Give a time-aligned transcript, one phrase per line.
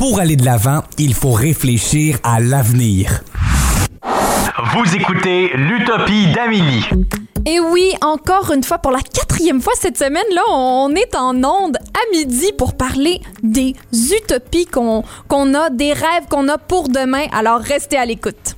[0.00, 3.20] Pour aller de l'avant, il faut réfléchir à l'avenir.
[4.02, 6.86] Vous écoutez l'Utopie d'Amélie.
[7.44, 11.36] Et oui, encore une fois, pour la quatrième fois cette semaine, là, on est en
[11.44, 16.88] onde à midi pour parler des utopies qu'on qu'on a, des rêves qu'on a pour
[16.88, 17.26] demain.
[17.32, 18.56] Alors, restez à l'écoute.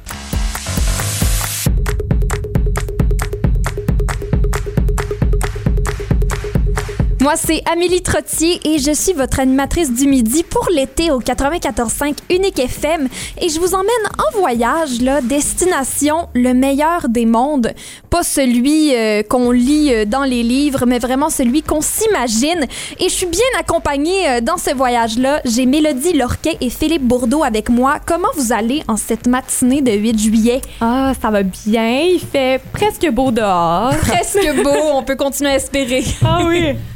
[7.23, 12.17] Moi, c'est Amélie Trottier et je suis votre animatrice du midi pour l'été au 94.5
[12.31, 13.07] Unique FM.
[13.41, 13.87] Et je vous emmène
[14.19, 17.75] en voyage, là, destination le meilleur des mondes.
[18.11, 22.67] Pas celui euh, qu'on lit euh, dans les livres, mais vraiment celui qu'on s'imagine.
[22.99, 25.43] Et je suis bien accompagnée euh, dans ce voyage-là.
[25.45, 28.01] J'ai Mélodie Lorquet et Philippe Bourdeau avec moi.
[28.05, 30.61] Comment vous allez en cette matinée de 8 juillet?
[30.81, 32.01] Ah, ça va bien.
[32.01, 33.95] Il fait presque beau dehors.
[34.01, 36.03] Presque beau, on peut continuer à espérer.
[36.25, 36.75] Ah oui.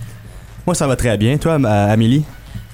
[0.66, 1.36] Moi, ça va très bien.
[1.38, 2.24] Toi, Am- Amélie?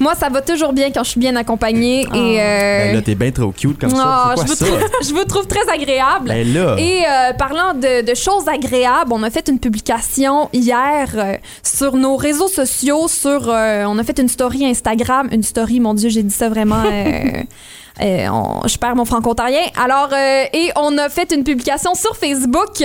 [0.01, 2.07] Moi, ça va toujours bien quand je suis bien accompagnée.
[2.11, 2.17] Ah.
[2.17, 4.35] Et, euh, Ben là, t'es bien trop cute comme oh, ça.
[4.37, 4.67] je, C'est vous quoi ça?
[4.67, 6.29] trouve, je vous trouve très agréable.
[6.29, 6.77] Ben là.
[6.79, 11.95] Et euh, parlant de, de choses agréables, on a fait une publication hier euh, sur
[11.97, 16.09] nos réseaux sociaux, sur euh, on a fait une story Instagram, une story, mon Dieu,
[16.09, 16.83] j'ai dit ça vraiment.
[16.85, 17.43] euh,
[18.03, 19.61] euh, on- je perds mon franco-ontarien.
[19.81, 22.83] Alors, euh, et on a fait une publication sur Facebook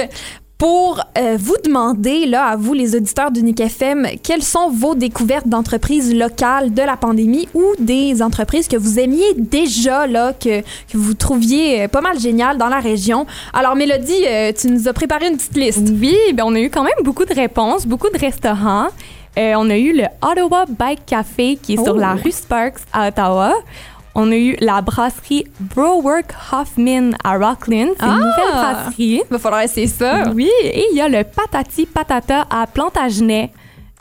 [0.57, 5.47] pour euh, vous demander, là, à vous, les auditeurs d'Unique FM, quelles sont vos découvertes
[5.47, 10.97] d'entreprises locales de la pandémie ou des entreprises que vous aimiez déjà, là, que, que
[10.97, 13.27] vous trouviez euh, pas mal géniales dans la région.
[13.53, 15.89] Alors, Mélodie, euh, tu nous as préparé une petite liste.
[16.01, 18.87] Oui, ben on a eu quand même beaucoup de réponses, beaucoup de restaurants.
[19.37, 21.99] Euh, on a eu le Ottawa Bike Café qui est sur Oh.
[21.99, 23.53] la rue Sparks à Ottawa.
[24.19, 27.89] On a eu la brasserie Browork Hoffman à Rockland.
[27.99, 28.07] C'est Ah!
[28.07, 29.21] une nouvelle brasserie.
[29.23, 30.23] Il va falloir essayer ça.
[30.33, 33.51] Oui, et il y a le Patati Patata à Plantagenet.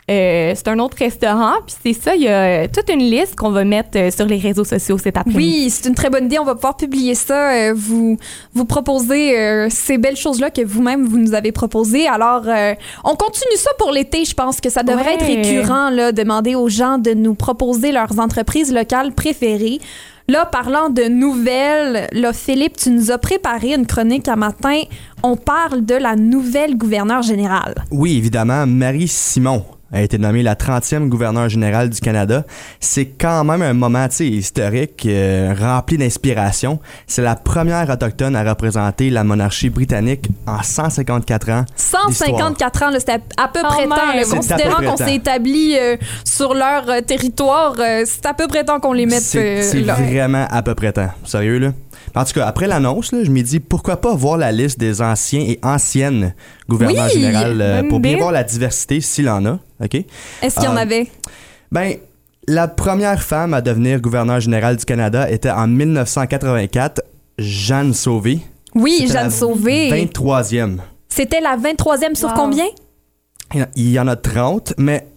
[0.09, 1.55] Euh, c'est un autre restaurant.
[1.65, 4.25] Puis c'est ça, il y a euh, toute une liste qu'on va mettre euh, sur
[4.25, 5.37] les réseaux sociaux cet après-midi.
[5.37, 6.39] Oui, c'est une très bonne idée.
[6.39, 7.51] On va pouvoir publier ça.
[7.51, 8.17] euh, vous,
[8.53, 12.07] vous proposer euh, ces belles choses-là que vous-même vous nous avez proposées.
[12.07, 12.73] Alors, euh,
[13.03, 14.23] on continue ça pour l'été.
[14.23, 18.17] Je pense que ça devrait être récurrent, là, demander aux gens de nous proposer leurs
[18.19, 19.79] entreprises locales préférées.
[20.29, 24.81] Là, parlant de nouvelles, là, Philippe, tu nous as préparé une chronique à matin.
[25.23, 27.75] On parle de la nouvelle gouverneure générale.
[27.91, 32.43] Oui, évidemment, Marie Simon a été nommée la 30e gouverneure générale du Canada.
[32.79, 36.79] C'est quand même un moment tu sais, historique, euh, rempli d'inspiration.
[37.07, 41.65] C'est la première autochtone à représenter la monarchie britannique en 154 ans.
[41.75, 44.35] 154 ans, c'était à, peu près temps.
[44.35, 48.79] considérant qu'on s'est établi euh, sur leur euh, territoire, euh, c'est à peu près temps
[48.79, 51.09] qu'on les mette C'est vraiment à peu près temps.
[51.23, 51.71] Sérieux, là?
[52.17, 55.41] En tout cas, après l'annonce, je me dis pourquoi pas voir la liste des anciens
[55.41, 56.33] et anciennes
[56.67, 57.21] gouverneurs Oui!
[57.21, 59.59] générales euh, pour bien voir la diversité s'il en a.
[59.83, 59.95] OK?
[60.41, 60.81] Est-ce qu'il y en Ah.
[60.81, 61.07] avait?
[61.71, 61.95] Ben,
[62.47, 67.01] la première femme à devenir gouverneur général du Canada était en 1984,
[67.37, 68.39] Jeanne Sauvé.
[68.73, 69.89] Oui, Jeanne la Sauvé.
[69.91, 70.81] 23e.
[71.09, 72.35] C'était la 23e sur Wow.
[72.35, 72.65] combien?
[73.53, 75.07] Il y en a- Il y en a 30, mais.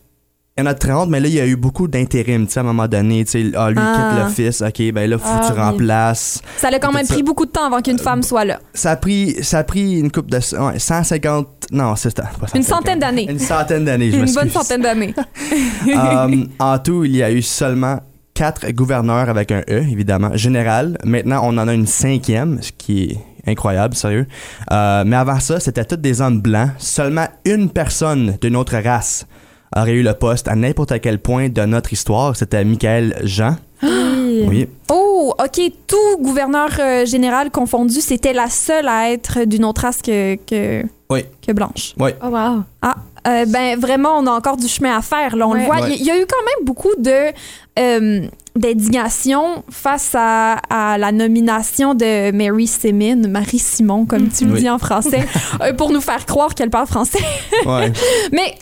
[0.59, 2.59] Il y en a 30, mais là, il y a eu beaucoup d'intérim, tu sais,
[2.61, 3.25] à un moment donné.
[3.25, 4.11] Tu sais, ah, lui Ah.
[4.13, 5.59] quitte l'office, OK, ben là, faut Ah, que tu oui.
[5.61, 6.43] remplaces.
[6.59, 7.15] Ça a quand même ça.
[7.15, 8.59] pris beaucoup de temps avant qu'une femme soit là.
[8.75, 10.37] Ça a pris, ça a pris une coupe de.
[10.37, 11.47] ouais, 150.
[11.73, 12.25] Non, c'est ça.
[12.55, 12.65] Une 150.
[12.65, 13.31] centaine d'années.
[13.31, 15.15] Une centaine d'années, je Une bonne centaine d'années.
[15.95, 18.01] Um, en tout, il y a eu seulement
[18.35, 20.99] quatre gouverneurs avec un E, évidemment, général.
[21.05, 24.27] Maintenant, on en a une cinquième, ce qui est incroyable, sérieux.
[24.71, 26.71] Euh, mais avant ça, c'était tous des hommes blancs.
[26.79, 29.27] Seulement une personne d'une autre race
[29.77, 32.37] aurait eu le poste à n'importe quel point de notre histoire.
[32.37, 33.57] C'était Michael Jean.
[34.47, 34.69] Oui.
[34.91, 35.61] Oh, OK.
[35.89, 40.85] Tout gouverneur euh, général confondu, c'était la seule à être d'une autre race que, que,
[41.11, 41.25] Oui.
[41.45, 41.95] que blanche.
[41.99, 42.11] Oui.
[42.23, 42.63] Oh wow.
[42.81, 42.95] Ah,
[43.27, 45.35] euh, ben vraiment, on a encore du chemin à faire.
[45.37, 45.67] Là, on le Ouais.
[45.67, 45.81] voit.
[45.81, 45.97] Ouais.
[45.99, 47.33] Il y, a eu quand même beaucoup de
[47.79, 48.27] euh,
[48.57, 54.61] d'indignation face à, à la nomination de Mary Simmon, Marie Simon, comme tu le Oui.
[54.61, 55.27] dis en français,
[55.63, 57.19] euh, pour nous faire croire qu'elle parle français.
[57.67, 57.93] Ouais.
[58.33, 58.55] Mais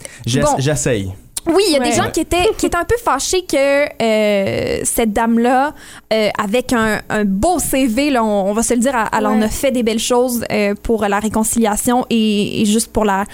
[0.42, 0.54] Bon.
[0.58, 1.12] J'essaye.
[1.46, 3.56] oui, il y a des gens qui étaient, qui étaient un peu fâchés que
[4.02, 5.72] euh, cette dame-là,
[6.12, 9.40] euh, avec un, un beau CV, là, on, on va se le dire, elle, en
[9.40, 13.24] a fait des belles choses euh, pour la réconciliation et, et juste pour la,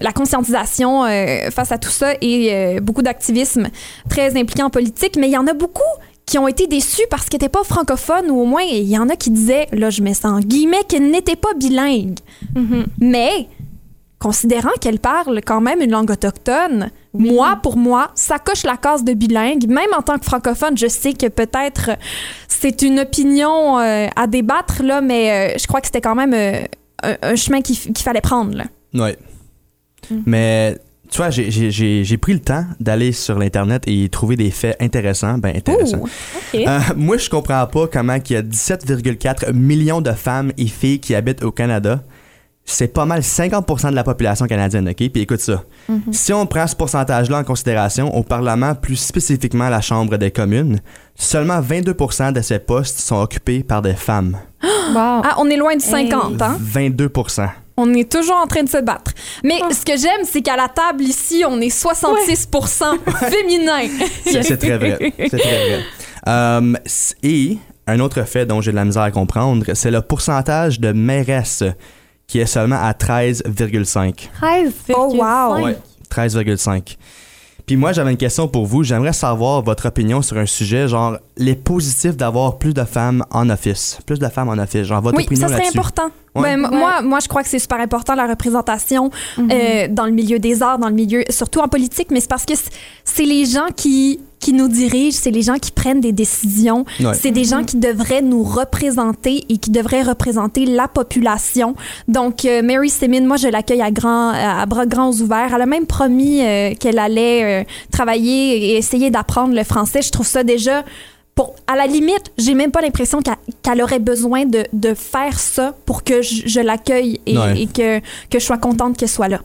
[0.00, 3.68] la conscientisation euh, face à tout ça et euh, beaucoup d'activisme
[4.08, 5.16] très impliqué en politique.
[5.16, 5.82] Mais il y en a beaucoup
[6.26, 9.08] qui ont été déçus parce qu'elle n'était pas francophone ou au moins il y en
[9.08, 12.18] a qui disaient, là je mets ça en guillemets, qu'elle n'était pas bilingue.
[12.54, 12.86] Mhm.
[13.00, 13.48] Mais
[14.18, 19.04] considérant qu'elle parle quand même une langue autochtone, moi, pour moi, ça coche la case
[19.04, 19.68] de bilingue.
[19.68, 21.90] Même en tant que francophone, je sais que peut-être
[22.48, 26.34] c'est une opinion euh, à débattre, là, mais euh, je crois que c'était quand même
[26.34, 26.64] euh,
[27.02, 28.56] un, un chemin qu'il fallait prendre.
[28.56, 28.64] Là.
[28.94, 29.16] Ouais.
[30.10, 30.14] Mm.
[30.26, 30.78] Mais
[31.10, 35.38] tu vois, j'ai- pris le temps d'aller sur l'Internet et trouver des faits intéressants.
[35.38, 36.02] Ben, intéressants.
[36.54, 41.00] Euh, moi, je comprends pas comment il y a 17,4 millions de femmes et filles
[41.00, 42.02] qui habitent au Canada.
[42.66, 44.96] C'est pas mal 50% de la population canadienne, OK?
[44.96, 45.64] Puis écoute ça.
[46.12, 50.30] Si on prend ce pourcentage-là en considération, au Parlement, plus spécifiquement à la Chambre des
[50.30, 50.80] communes,
[51.14, 54.38] seulement 22% de ces postes sont occupés par des femmes.
[54.94, 55.22] Wow.
[55.24, 56.58] Ah, on est loin du 50, hein?
[56.60, 57.48] 22%.
[57.76, 59.12] On est toujours en train de se battre.
[59.42, 62.48] Mais ce que j'aime, c'est qu'à la table ici, on est 66
[63.30, 63.88] féminin.
[64.30, 65.12] Ça, c'est très vrai.
[65.18, 65.38] C'est très
[65.68, 65.82] vrai.
[66.28, 66.74] Euh,
[67.22, 70.92] et un autre fait dont j'ai de la misère à comprendre, c'est le pourcentage de
[70.92, 71.64] mairesses
[72.26, 74.28] qui est seulement à 13,5.
[74.40, 75.64] 13, Oh, wow.
[75.64, 75.76] Ouais,
[76.10, 76.96] 13,5.
[77.66, 78.82] Puis moi, j'avais une question pour vous.
[78.82, 83.48] J'aimerais savoir votre opinion sur un sujet, genre les positifs d'avoir plus de femmes en
[83.48, 83.98] office.
[84.04, 84.82] Plus de femmes en office.
[84.82, 85.78] Genre votre Oui, opinion ça serait là-dessus.
[85.78, 86.10] important.
[86.34, 86.42] Ouais.
[86.56, 86.76] Ben, Ouais.
[86.76, 90.62] Moi, moi, je crois que c'est super important la représentation euh, dans le milieu des
[90.62, 92.54] arts, dans le milieu, surtout en politique, mais c'est parce que
[93.04, 97.14] c'est les gens qui qui nous dirigent, c'est les gens qui prennent des décisions, Ouais.
[97.14, 101.74] c'est des gens qui devraient nous représenter et qui devraient représenter la population.
[102.08, 105.52] Donc, euh, Mary Semin, moi, je l'accueille à, grand, à bras grands ouverts.
[105.54, 110.02] Elle a même promis euh, qu'elle allait euh, travailler et essayer d'apprendre le français.
[110.02, 110.84] Je trouve ça déjà
[111.34, 113.20] pour, à la limite, j'ai même pas l'impression
[113.62, 117.62] qu'elle aurait besoin de, de faire ça pour que je, je l'accueille et, Ouais.
[117.62, 117.98] et que,
[118.30, 119.40] que je sois contente qu'elle soit là.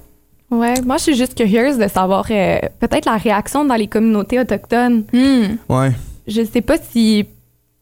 [0.52, 4.40] Ouais, moi, je suis juste curieuse de savoir euh, peut-être la réaction dans les communautés
[4.40, 5.04] autochtones.
[5.70, 5.92] Ouais.
[6.28, 7.26] Je sais pas si.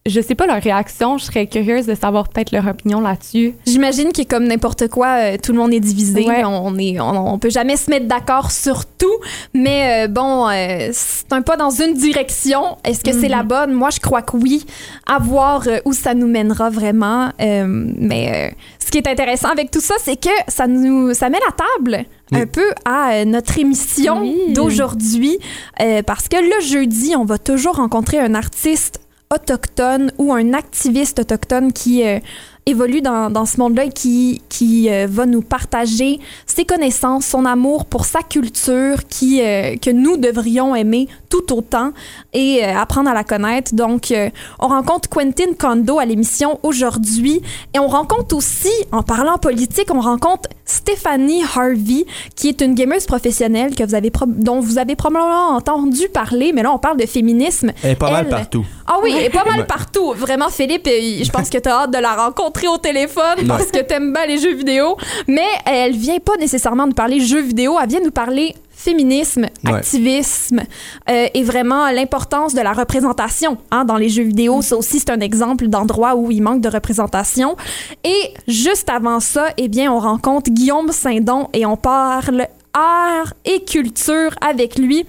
[0.06, 1.18] Je sais pas leur réaction.
[1.18, 3.56] Je serais curieuse de savoir peut-être leur opinion là-dessus.
[3.66, 6.26] J'imagine que comme n'importe quoi, euh, tout le monde est divisé.
[6.26, 6.46] Ouais.
[6.46, 9.18] On, est, on, on peut jamais se mettre d'accord sur tout.
[9.54, 12.78] Mais euh, bon, euh, c'est un pas dans une direction.
[12.86, 13.74] Est-ce que c'est la bonne?
[13.74, 14.66] Moi, je crois que oui.
[15.06, 17.32] À voir euh, où ça nous mènera vraiment.
[17.42, 21.30] Euh, mais euh, ce qui est intéressant avec tout ça, c'est que ça nous ça
[21.30, 22.42] met la table Oui.
[22.42, 24.54] un peu à euh, notre émission Oui.
[24.54, 25.38] d'aujourd'hui.
[25.82, 29.00] Euh, parce que le jeudi, on va toujours rencontrer un artiste
[29.34, 32.20] autochtone ou un activiste autochtone qui euh,
[32.68, 37.46] évolue dans, dans ce monde-là et qui, qui euh, va nous partager ses connaissances, son
[37.46, 41.92] amour pour sa culture qui, euh, que nous devrions aimer tout autant
[42.34, 43.74] et euh, apprendre à la connaître.
[43.74, 44.14] Donc,
[44.60, 47.42] on rencontre Quentin Kondo à l'émission aujourd'hui
[47.74, 52.06] et on rencontre aussi, en parlant politique, on rencontre Stéphanie Harvey
[52.36, 56.64] qui est une gameuse professionnelle que vous avez dont vous avez probablement entendu parler, mais
[56.64, 57.72] là, on parle de féminisme.
[57.84, 58.66] Elle est pas mal partout.
[58.86, 60.14] Ah oui, elle est pas mal partout.
[60.14, 62.16] Vraiment, Philippe, je pense que tu as hâte de la
[62.66, 64.98] au téléphone parce que t'aimes bien les jeux vidéo.
[65.28, 69.74] Mais elle vient pas nécessairement nous parler jeux vidéo, elle vient nous parler féminisme, Ouais.
[69.74, 70.62] activisme
[71.10, 74.62] euh, et vraiment l'importance de la représentation hein, dans les jeux vidéo.
[74.62, 77.58] Ça aussi, c'est un exemple d'endroit où il manque de représentation.
[78.04, 83.64] Et juste avant ça, eh bien, on rencontre Guillaume Saint-Don et on parle art et
[83.66, 85.06] culture avec lui.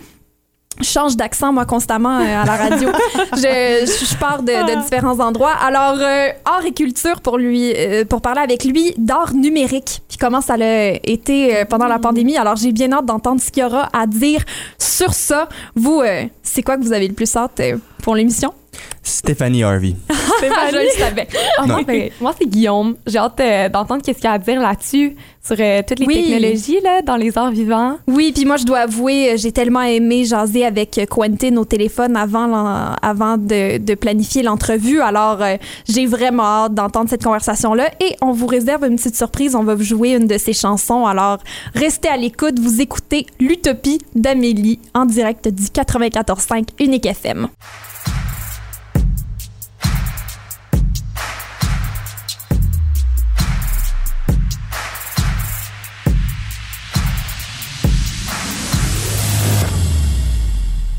[0.81, 2.89] Je change d'accent, moi, constamment euh, à la radio.
[3.33, 3.39] je,
[3.87, 5.53] je, je pars de, de différents endroits.
[5.53, 10.03] Alors, euh, art et culture pour lui, euh, pour parler avec lui d'art numérique.
[10.09, 12.37] Puis comment ça l'a été euh, pendant la pandémie.
[12.37, 14.45] Alors, j'ai bien hâte d'entendre ce qu'il y aura à dire
[14.79, 15.49] sur ça.
[15.75, 18.53] Vous, euh, c'est quoi que vous avez le plus hâte euh, pour l'émission?
[19.03, 19.95] Stéphanie Harvey.
[20.41, 21.27] Ah, je le savais.
[21.59, 22.95] Ah, moi, ben, moi, c'est Guillaume.
[23.09, 26.07] J'ai hâte euh, d'entendre qu'est-ce qu'il y a à dire là-dessus, sur euh, toutes les
[26.07, 26.15] Oui.
[26.15, 27.97] technologies là, dans les arts vivants.
[28.07, 32.17] Oui, puis moi, je dois avouer, euh, j'ai tellement aimé jaser avec Quentin au téléphone
[32.17, 35.01] avant, avant de, de planifier l'entrevue.
[35.01, 35.57] Alors, euh,
[35.89, 37.91] j'ai vraiment hâte d'entendre cette conversation-là.
[38.00, 39.57] Et on vous réserve une petite surprise.
[39.57, 41.05] On va vous jouer une de ses chansons.
[41.05, 41.38] Alors,
[41.75, 42.61] restez à l'écoute.
[42.61, 47.49] Vous écoutez L'Utopie d'Amélie en direct du 94.5 Unique FM.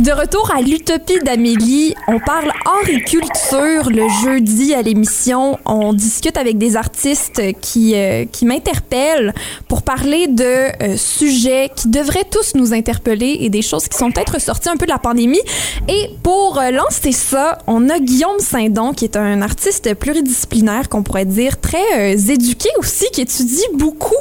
[0.09, 5.59] De retour à l'utopie d'Amélie, on parle art et culture le jeudi à l'émission.
[5.65, 9.35] On discute avec des artistes qui, euh, qui m'interpellent
[9.67, 14.09] pour parler de euh, sujets qui devraient tous nous interpeller et des choses qui sont
[14.09, 15.41] peut-être ressorties un peu de la pandémie.
[15.87, 21.03] Et pour euh, lancer ça, on a Guillaume Saint-Don, qui est un artiste pluridisciplinaire, qu'on
[21.03, 24.15] pourrait dire très éduqué aussi, qui étudie beaucoup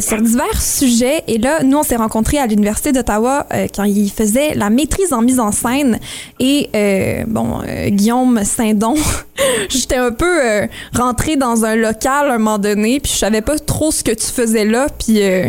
[0.00, 1.22] sur divers sujets.
[1.28, 5.22] Et là, nous, on s'est rencontrés à l'Université d'Ottawa quand il faisait la maîtrise en
[5.22, 5.98] mise en scène.
[6.40, 8.94] Et euh, bon, euh, Guillaume Saint-Don,
[9.68, 13.42] j'étais un peu euh, rentrée dans un local à un moment donné, puis je savais
[13.42, 15.48] pas trop ce que tu faisais là, puis euh,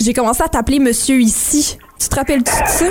[0.00, 1.78] j'ai commencé à t'appeler Monsieur ici.
[1.98, 2.84] Tu te rappelles-tu de ça?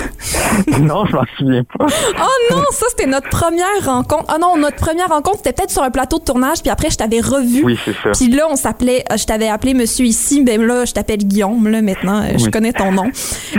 [0.80, 1.86] non, je m'en souviens pas.
[1.86, 4.24] Oh non, ça c'était notre première rencontre.
[4.28, 6.96] Ah non, notre première rencontre c'était peut-être sur un plateau de tournage, puis après je
[6.96, 7.62] t'avais revu.
[7.64, 8.10] Oui, c'est ça.
[8.12, 11.68] Puis là on s'appelait, euh, je t'avais appelé Monsieur ici, ben là je t'appelle Guillaume
[11.68, 12.50] là maintenant, euh, je Oui.
[12.50, 13.04] connais ton nom.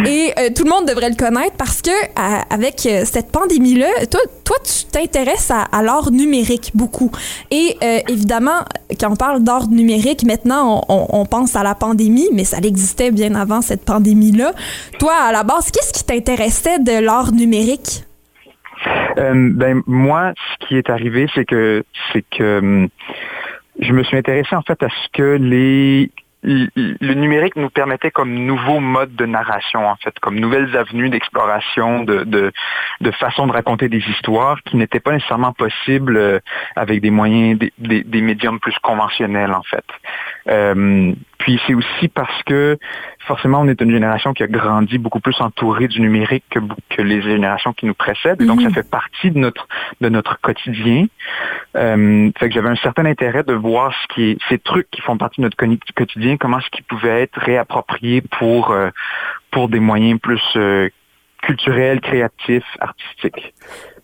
[0.06, 3.76] Et euh, tout le monde devrait le connaître parce que à- avec euh, cette pandémie
[3.76, 7.12] là, toi, toi tu t'intéresses à, à l'art numérique beaucoup.
[7.52, 8.66] Et euh, évidemment,
[9.00, 12.58] quand on parle d'art numérique, maintenant on, on- on pense à la pandémie, mais ça
[12.58, 14.52] existait bien avant cette pandémie là.
[15.00, 18.06] Toi à la qu'est-ce qui t'intéressait de l'art numérique?
[19.18, 22.90] Euh, ben moi, ce qui est arrivé, c'est que c'est que hum,
[23.80, 26.12] je me suis intéressé en fait à ce que les
[26.42, 31.10] le le numérique nous permettait comme nouveau mode de narration, en fait, comme nouvelles avenues
[31.10, 32.52] d'exploration, de, de,
[33.02, 36.40] de façon de raconter des histoires qui n'étaient pas nécessairement possibles euh,
[36.76, 39.86] avec des moyens, des, des, des médiums plus conventionnels, en fait.
[40.48, 42.78] Euh, puis c'est aussi parce que
[43.28, 46.60] forcément, on est une génération qui a grandi beaucoup plus entourée du numérique que,
[46.90, 48.42] que les générations qui nous précèdent.
[48.42, 48.70] Et donc, Mhm.
[48.70, 49.68] ça fait partie de notre,
[50.02, 51.06] de notre quotidien.
[51.76, 55.02] Euh, fait que j'avais un certain intérêt de voir ce qui est, ces trucs qui
[55.02, 58.90] font partie de notre quotidien, comment est-ce qu'ils pouvaient être réappropriés pour, euh,
[59.52, 60.90] pour des moyens plus euh,
[61.42, 63.54] culturels, créatifs, artistiques.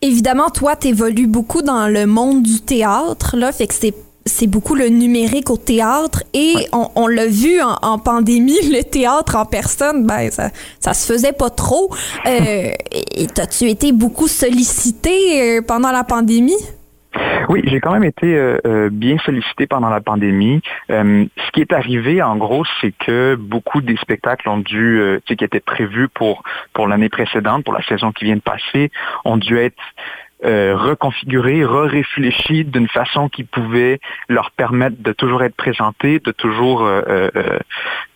[0.02, 3.96] Évidemment, toi, t'évolues beaucoup dans le monde du théâtre, là, fait que c'est
[4.32, 8.84] c'est beaucoup le numérique au théâtre et on, on l'a vu en, en pandémie, le
[8.84, 11.94] théâtre en personne, ben ça, ça se faisait pas trop.
[12.26, 12.30] Euh,
[12.92, 16.64] et t'as-tu été beaucoup sollicité euh, pendant la pandémie?
[17.50, 20.62] Oui, j'ai quand même été euh, bien sollicité pendant la pandémie.
[20.90, 25.20] Euh, ce qui est arrivé, en gros, c'est que beaucoup des spectacles ont dû, euh,
[25.26, 28.92] tu qui étaient prévus pour pour l'année précédente, pour la saison qui vient de passer,
[29.26, 29.82] ont dû être
[30.44, 36.84] euh, reconfigurés, re-réfléchis d'une façon qui pouvait leur permettre de toujours être présentés, de toujours
[36.84, 37.60] euh, euh, euh,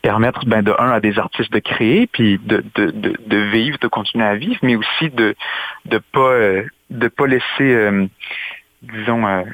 [0.02, 3.78] permettre, ben, de un, à des artistes de créer, puis de, de, de, de vivre,
[3.80, 5.36] de continuer à vivre, mais aussi de
[5.86, 8.08] de pas euh, de pas laisser euh,
[8.82, 9.46] disons,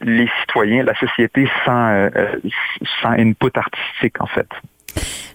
[0.00, 2.10] les citoyens, la société sans,
[3.00, 4.48] sans input artistique, en fait.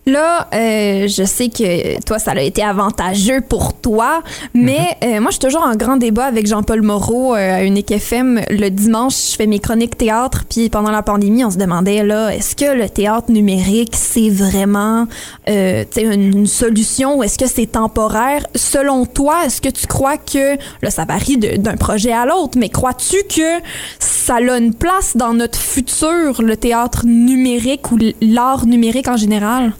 [0.07, 4.21] Là, euh, je sais que toi, ça a été avantageux pour toi,
[4.53, 7.89] mais euh, moi, je suis toujours en grand débat avec Jean-Paul Moreau euh, à Unique
[7.89, 8.41] FM.
[8.51, 12.29] Le dimanche, je fais mes chroniques théâtre, puis pendant la pandémie, on se demandait, là,
[12.35, 15.07] est-ce que le théâtre numérique, c'est vraiment
[15.49, 18.45] euh, une, une solution ou est-ce que c'est temporaire?
[18.53, 22.69] Selon toi, est-ce que tu crois que, là, ça varie d'un projet à l'autre, mais
[22.69, 23.59] crois-tu que
[23.97, 29.73] ça a une place dans notre futur, le théâtre numérique ou l'art numérique en général?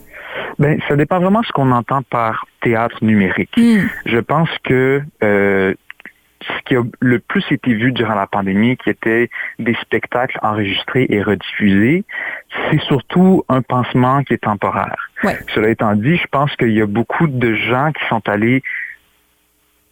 [0.59, 3.51] Ben, ça dépend vraiment de ce qu'on entend par théâtre numérique.
[3.57, 3.87] Hmm.
[4.05, 5.73] Je pense que euh,
[6.41, 11.07] ce qui a le plus été vu durant la pandémie, qui était des spectacles enregistrés
[11.09, 12.03] et rediffusés,
[12.69, 15.09] c'est surtout un pansement qui est temporaire.
[15.23, 15.37] Ouais.
[15.53, 18.63] Cela étant dit, je pense qu'il y a beaucoup de gens qui sont allés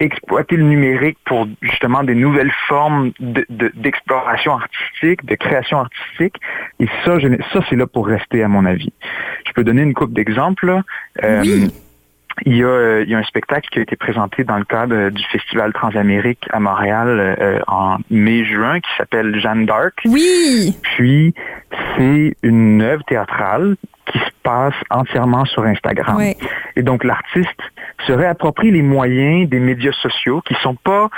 [0.04, 6.36] exploiter le numérique pour justement des nouvelles formes de- de- d'exploration artistique, de création artistique.
[6.80, 8.92] Et ça, je, ça c'est là pour rester à mon avis.
[9.48, 10.82] Je peux donner une coupe d'exemples.
[11.24, 11.72] Euh, Oui.
[12.46, 15.10] il y, a, il y a un spectacle qui a été présenté dans le cadre
[15.10, 19.94] du Festival Transamérique à Montréal euh, en mai-juin qui s'appelle Jeanne d'Arc.
[20.06, 20.76] Oui!
[20.96, 21.34] Puis,
[21.98, 23.76] c'est une œuvre théâtrale
[24.12, 26.18] qui se passe entièrement sur Instagram.
[26.18, 26.36] Ouais.
[26.76, 27.50] Et donc, l'artiste
[28.06, 31.10] se réapproprie les moyens des médias sociaux qui sont pas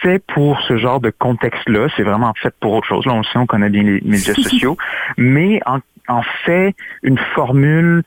[0.00, 1.86] faits pour ce genre de contexte-là.
[1.96, 3.06] C'est vraiment fait pour autre chose.
[3.06, 4.76] Là, on le sait, on connaît bien les médias sociaux.
[5.16, 8.02] Mais en, en fait une formule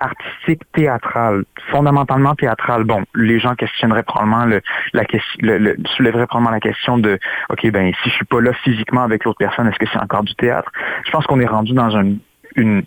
[0.00, 2.84] artistique théâtrale, fondamentalement théâtrale.
[2.84, 4.60] Bon, les gens questionneraient probablement le,
[4.92, 7.18] la question, le, le- soulèveraient probablement la question de,
[7.50, 10.22] ok, ben si je suis pas là physiquement avec l'autre personne, est-ce que c'est encore
[10.22, 10.70] du théâtre?
[11.04, 12.12] Je pense qu'on est rendu dans un,
[12.54, 12.82] une,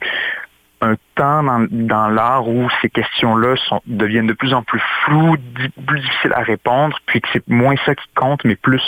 [0.81, 5.38] un temps dans, l'art où ces questions-là deviennent de plus en plus floues,
[5.85, 8.81] plus difficiles à répondre, puis que c'est moins ça qui compte, mais plus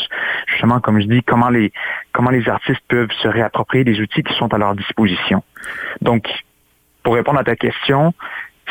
[0.48, 1.72] justement, comme je dis, comment les
[2.12, 5.44] comment les artistes peuvent se réapproprier des outils qui sont à leur disposition.
[6.02, 6.28] Donc,
[7.04, 8.14] pour répondre à ta question,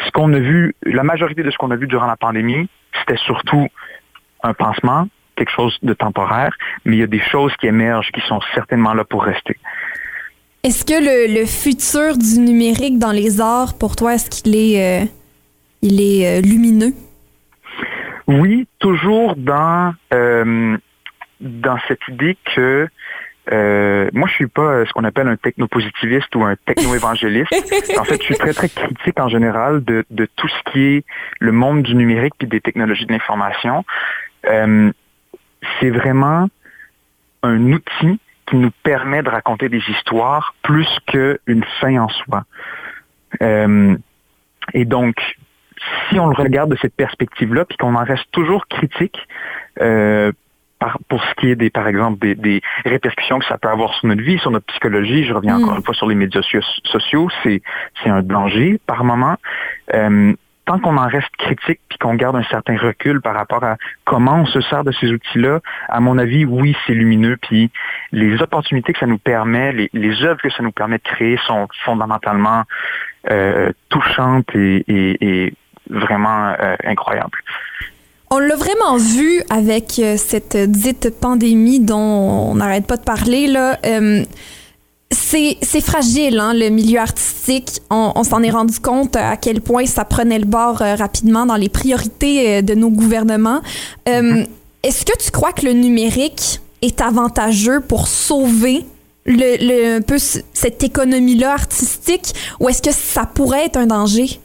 [0.05, 3.19] ce qu'on a vu, la majorité de ce qu'on a vu durant la pandémie, c'était
[3.19, 3.69] surtout
[4.43, 8.21] un pansement, quelque chose de temporaire, mais il y a des choses qui émergent qui
[8.23, 9.57] sont certainement là pour rester.
[10.65, 15.03] Est-ce que le, le futur du numérique dans les arts, pour toi, est-ce qu'il est,
[15.03, 15.07] euh,
[15.83, 16.95] il est euh, lumineux?
[18.29, 20.77] Oui, toujours dans euh,
[21.41, 22.87] dans cette idée que
[23.51, 27.53] euh, moi je suis pas ce qu'on appelle un technopositiviste ou un techno-évangéliste.
[27.99, 31.05] en fait, je suis très très critique en général de, de tout ce qui est
[31.41, 33.85] le monde du numérique puis des technologies de l'information.
[34.49, 34.93] Euh,
[35.81, 36.49] c'est vraiment
[37.43, 38.21] un outil
[38.53, 42.45] qui nous permet de raconter des histoires plus qu'une fin en soi.
[43.41, 43.97] Euh,
[44.75, 45.17] et donc,
[46.09, 49.17] si on le regarde de cette perspective-là, puis qu'on en reste toujours critique,
[49.81, 50.33] euh,
[50.79, 53.95] par, pour ce qui est des, par exemple, des, des, répercussions que ça peut avoir
[53.95, 55.63] sur notre vie, sur notre psychologie, je reviens Mm.
[55.63, 57.63] encore une fois sur les médias so- sociaux, c'est,
[58.03, 59.37] c'est un danger par moment.
[59.95, 63.77] Euh, tant qu'on en reste critique puis qu'on garde un certain recul par rapport à
[64.05, 67.37] comment on se sert de ces outils-là, à mon avis, oui, c'est lumineux.
[67.37, 67.71] Puis
[68.13, 71.69] les opportunités que ça nous permet, les, œuvres que ça nous permet de créer sont
[71.85, 72.63] fondamentalement
[73.31, 75.55] euh, touchantes et,
[75.91, 77.39] vraiment euh, incroyables.
[78.31, 81.97] On l'a vraiment vu avec euh, cette dite pandémie dont
[82.51, 83.47] on n'arrête pas de parler.
[83.47, 83.79] Là.
[85.13, 87.81] C'est fragile, hein, le milieu artistique.
[87.91, 91.47] On, on s'en est rendu compte à quel point ça prenait le bord euh, rapidement
[91.47, 93.61] dans les priorités euh, de nos gouvernements.
[94.09, 94.45] Euh,
[94.83, 98.85] Est-ce que tu crois que le numérique est avantageux pour sauver
[99.25, 104.41] le, le- un peu cette économie-là artistique ou est-ce que ça pourrait être un danger?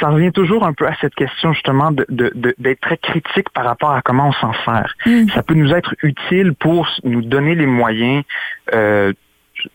[0.00, 3.50] Ça revient toujours un peu à cette question justement de- de- de- d'être très critique
[3.50, 4.94] par rapport à comment on s'en sert.
[5.06, 5.28] Mm.
[5.34, 8.22] Ça peut nous être utile pour nous donner les moyens,
[8.74, 9.12] euh,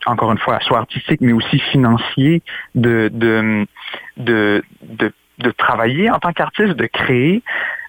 [0.06, 2.42] encore une fois, soit artistiques, mais aussi financiers,
[2.74, 3.66] de, de,
[4.16, 7.42] de, de, de travailler en tant qu'artiste, de créer,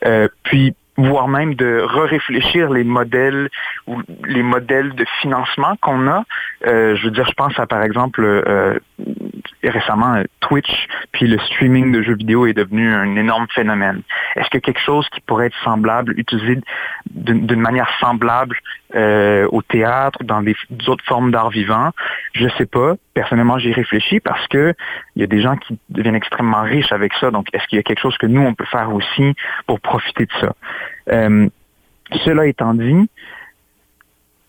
[0.06, 3.50] euh, puis voire même de re-réfléchir les modèles
[3.86, 6.24] ou les modèles de financement qu'on a.
[6.66, 8.80] Euh, je veux dire, je pense à par exemple euh,
[9.70, 14.02] récemment euh, Twitch, puis le streaming de jeux vidéo est devenu un énorme phénomène.
[14.36, 16.60] Est-ce que quelque chose qui pourrait être semblable, utilisé
[17.12, 18.58] d'une manière semblable
[18.96, 21.92] euh, au théâtre, dans des d'autres formes d'art vivant,
[22.34, 22.96] je sais pas.
[23.14, 24.74] Personnellement, j'y réfléchis parce que
[25.16, 27.32] il y a des gens qui deviennent extrêmement riches avec ça.
[27.32, 29.34] Donc, est-ce qu'il y a quelque chose que nous on peut faire aussi
[29.68, 30.54] pour profiter de ça?
[31.12, 31.48] Euh,
[32.24, 33.10] Cela étant dit,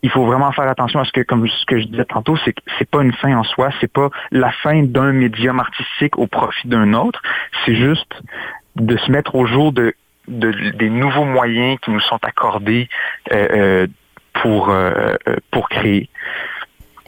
[0.06, 2.52] il faut vraiment faire attention à ce que, comme ce que je disais tantôt, c'est
[2.52, 6.28] que c'est pas une fin en soi, c'est pas la fin d'un médium artistique au
[6.28, 7.20] profit d'un autre,
[7.64, 8.12] c'est juste
[8.76, 9.94] de se mettre au jour de,
[10.28, 12.88] de- des nouveaux moyens qui nous sont accordés
[13.32, 13.86] euh, euh,
[14.40, 15.16] pour, euh,
[15.50, 16.08] pour créer.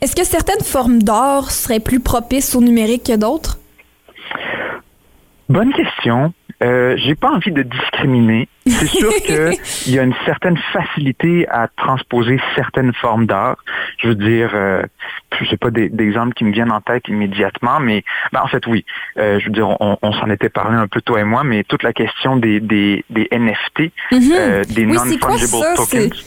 [0.03, 3.59] Est-ce que certaines formes d'art seraient plus propices au numérique que d'autres?
[5.49, 6.33] Bonne question.
[6.61, 8.49] Euh, j'ai pas envie de discriminer.
[8.67, 13.57] C'est sûr qu'il y a une certaine facilité à transposer certaines formes d'art.
[13.99, 14.83] Je veux dire, euh,
[15.39, 18.85] je sais pas d'exemples qui me viennent en tête immédiatement, mais ben, en fait oui.
[19.19, 21.63] Euh, je veux dire, on, on s'en était parlé un peu toi et moi, mais
[21.63, 24.21] toute la question des, des, des NFT, Mhm.
[24.37, 26.27] euh, des Oui, non-fungible tokens.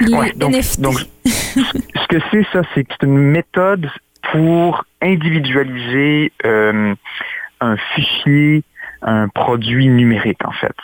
[0.00, 0.80] Les Ouais, donc- NFT.
[0.80, 0.94] donc,
[1.24, 3.90] ce que c'est, ça, c'est que c'est une méthode
[4.32, 6.94] pour individualiser euh,
[7.60, 8.62] un fichier,
[9.02, 10.74] un produit numérique, en fait.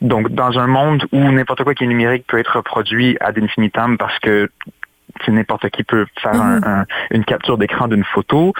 [0.00, 3.98] Donc, dans un monde où n'importe quoi qui est numérique peut être reproduit ad infinitum
[3.98, 4.50] parce que
[5.24, 8.52] c'est n'importe qui peut faire un- un- une capture d'écran d'une photo.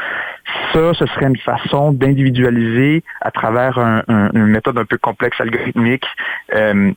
[0.72, 5.40] Ça, ce serait une façon d'individualiser à travers un- un- une méthode un peu complexe
[5.40, 6.06] algorithmique,
[6.54, 6.90] euh,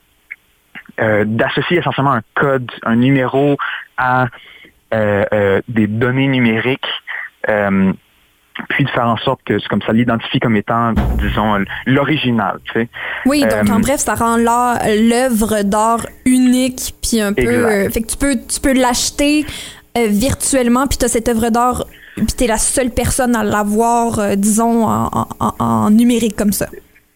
[1.00, 3.58] euh, d'associer essentiellement un code, un numéro
[3.98, 4.28] à
[4.94, 6.86] euh, des données numériques,
[8.70, 12.60] puis de faire en sorte que c'est comme ça l'identifie comme étant, disons, l'original.
[12.66, 12.90] Tu sais.
[13.26, 17.44] Oui, donc Euh, en bref, ça rend l'œuvre d'art unique, puis un peu.
[17.48, 19.46] Euh, fait que tu peux, tu peux l'acheter
[19.98, 23.44] euh, virtuellement, puis tu as cette œuvre d'art, puis tu es la seule personne à
[23.44, 26.68] l'avoir, euh, disons, en, en- en- en numérique comme ça.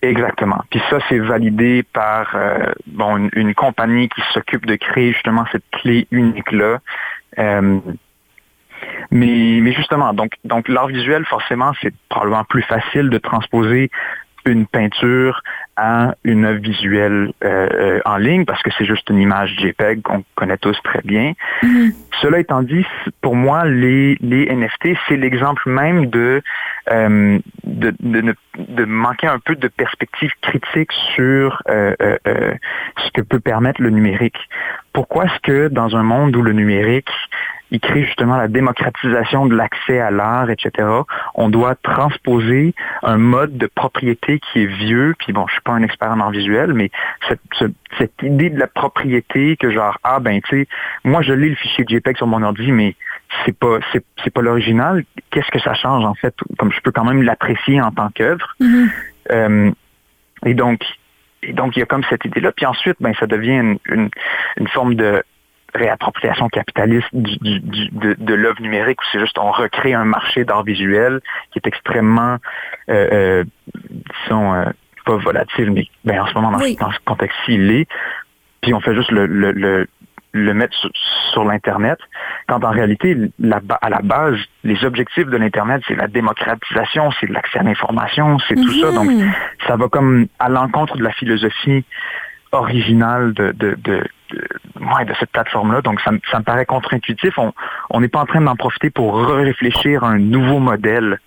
[0.01, 0.61] Exactement.
[0.69, 5.45] Puis ça, c'est validé par euh, bon une, une compagnie qui s'occupe de créer justement
[5.51, 6.77] cette clé unique-là.
[7.39, 7.79] Euh,
[9.11, 13.89] mais, mais justement, donc, donc l'art visuel, forcément, c'est probablement plus facile de transposer
[14.47, 15.41] une peinture
[15.75, 20.03] à une œuvre visuelle euh, euh, en ligne parce que c'est juste une image JPEG
[20.03, 21.33] qu'on connaît tous très bien.
[22.21, 22.85] Cela étant dit,
[23.21, 26.43] pour moi, les, les NFT, c'est l'exemple même de,
[26.91, 31.95] euh, de, de, ne- de manquer un peu de perspective critique sur euh,
[33.03, 34.37] ce que peut permettre le numérique.
[34.93, 37.09] Pourquoi est-ce que dans un monde où le numérique
[37.71, 40.87] il crée justement la démocratisation de l'accès à l'art, etc.
[41.33, 42.73] On doit transposer
[43.03, 45.15] un mode de propriété qui est vieux.
[45.17, 46.91] Puis bon, je suis pas un expert en art visuel, mais
[47.27, 47.65] cette, ce-
[47.97, 50.67] cette idée de la propriété que genre ah ben tu sais,
[51.03, 52.95] moi je lis le fichier JPEG sur mon ordi, mais
[53.45, 55.03] c'est pas c'est, pas l'original.
[55.31, 56.35] Qu'est-ce que ça change en fait?
[56.59, 58.55] Comme je peux quand même l'apprécier en tant qu'œuvre.
[59.31, 59.71] Euh,
[60.45, 60.81] et donc
[61.41, 62.51] et donc il y a comme cette idée là.
[62.51, 64.09] Puis ensuite ben ça devient une, une,
[64.57, 65.23] une forme de
[65.75, 70.05] réappropriation capitaliste du, du- du- de, de l'œuvre numérique où c'est juste on recrée un
[70.05, 71.19] marché d'art visuel
[71.51, 72.37] qui est extrêmement
[72.89, 73.43] euh, euh,
[74.23, 74.65] disons euh,
[75.05, 76.75] pas volatile mais ben, en ce moment dans, Oui.
[76.79, 77.87] dans ce contexte-ci il l'est
[78.61, 79.87] puis on fait juste le, le, le,
[80.31, 80.89] le mettre sur,
[81.31, 81.97] sur l'Internet,
[82.47, 84.35] quand en réalité, la à la base,
[84.65, 88.91] les objectifs de l'Internet, c'est la démocratisation, c'est l'accès à l'information, c'est tout ça.
[88.91, 89.31] Donc, Mhm.
[89.67, 91.85] ça va comme à l'encontre de la philosophie
[92.51, 95.81] originale de, de, de, ouais, de cette plateforme-là.
[95.81, 97.37] Donc, ça, me- ça me paraît contre-intuitif.
[97.37, 97.53] On
[97.89, 101.19] on n'est pas en train d'en profiter pour réfléchir à un nouveau modèle.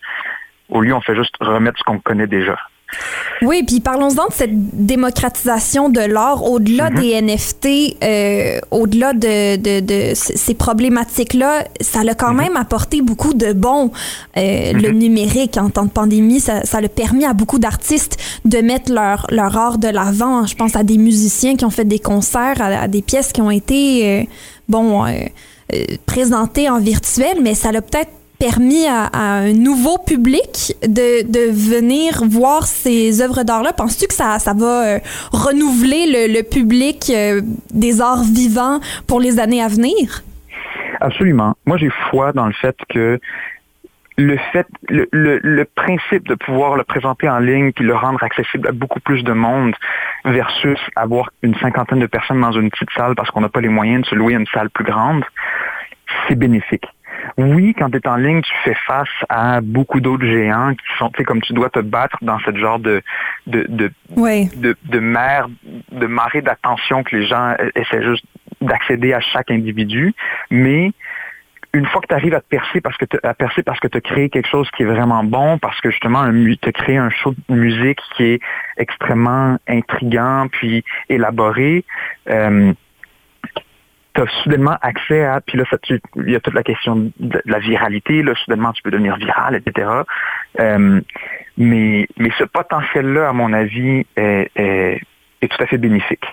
[0.69, 2.59] Au lieu, on fait juste remettre ce qu'on connaît déjà.
[3.43, 7.01] Oui, puis parlons-en de cette démocratisation de l'art au-delà Mhm.
[7.01, 12.17] des NFT, euh, au-delà de, de, de c- ces problématiques-là, ça l'a Mhm.
[12.19, 13.93] quand même apporté beaucoup de bons.
[14.37, 18.59] Euh, Le numérique en temps de pandémie, ça, ça l'a permis à beaucoup d'artistes de
[18.59, 20.47] mettre leur, leur art de l'avant.
[20.47, 23.41] Je pense à des musiciens qui ont fait des concerts, à, à des pièces qui
[23.43, 24.25] ont été, euh,
[24.69, 25.05] bon,
[26.07, 32.23] présentées en virtuel, mais ça l'a peut-être permis à, un nouveau public de, de venir
[32.25, 33.73] voir ces œuvres d'art-là?
[33.73, 34.99] Penses-tu que ça, ça va euh,
[35.33, 40.23] renouveler le, le public euh, des arts vivants pour les années à venir?
[41.01, 41.55] Absolument.
[41.67, 43.21] Moi, j'ai foi dans le fait que
[44.17, 48.23] le fait, le, le, le principe de pouvoir le présenter en ligne puis le rendre
[48.23, 49.75] accessible à beaucoup plus de monde
[50.25, 53.69] versus avoir une cinquantaine de personnes dans une petite salle parce qu'on n'a pas les
[53.69, 55.25] moyens de se louer une salle plus grande,
[56.27, 56.85] c'est bénéfique.
[57.37, 61.11] Oui, quand tu es en ligne, tu fais face à beaucoup d'autres géants qui sont,
[61.11, 63.03] tu sais, comme tu dois te battre dans cette genre de,
[63.47, 64.49] de, de, Oui.
[64.57, 65.49] de, de mer,
[65.93, 68.25] de marée d'attention que les gens euh, essaient juste
[68.61, 70.15] d'accéder à chaque individu,
[70.51, 70.93] mais
[71.75, 73.99] une fois que tu arrives à te percer parce que à percer parce que tu
[73.99, 77.11] as créé quelque chose qui est vraiment bon, parce que justement tu as créé un
[77.11, 78.41] show de musique qui est
[78.79, 81.85] extrêmement intriguant puis élaboré,
[82.31, 82.73] euh,
[84.19, 85.65] tu as soudainement accès à, puis là,
[86.17, 89.55] il y a toute la question de, la viralité, là, soudainement tu peux devenir viral,
[89.55, 89.89] etc.
[90.61, 91.01] Euh,
[91.57, 96.25] mais, mais ce potentiel-là, à mon avis, est, est tout à fait bénéfique.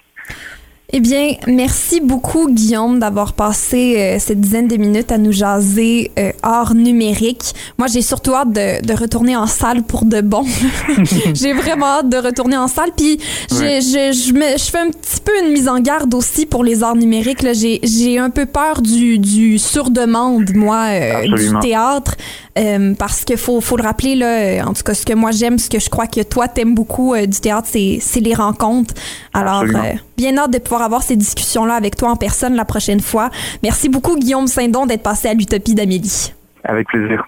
[0.93, 6.11] Eh bien, merci beaucoup, Guillaume, d'avoir passé euh, cette dizaine de minutes à nous jaser
[6.19, 7.53] euh, art numérique.
[7.79, 10.45] Moi, j'ai surtout hâte de, de retourner en salle pour de bon.
[11.33, 12.91] j'ai vraiment hâte de retourner en salle.
[12.95, 13.17] Puis,
[13.51, 13.79] Ouais.
[13.81, 16.83] je, je, me- je fais un petit peu une mise en garde aussi pour les
[16.83, 17.41] arts numériques.
[17.41, 17.53] là.
[17.53, 22.15] J'ai j'ai un peu peur du, du sur-demande, moi, euh, du théâtre.
[22.57, 25.59] Euh, parce qu'il faut, faut le rappeler, là, en tout cas, ce que moi j'aime,
[25.59, 28.93] ce que je crois que toi t'aimes beaucoup euh, du théâtre, c'est les rencontres.
[29.33, 33.01] Alors, euh, bien hâte de pouvoir avoir ces discussions-là avec toi en personne la prochaine
[33.01, 33.29] fois.
[33.61, 36.33] Merci beaucoup, Guillaume Saint-Don, d'être passé à l'Utopie d'Amélie.
[36.63, 37.27] Avec plaisir.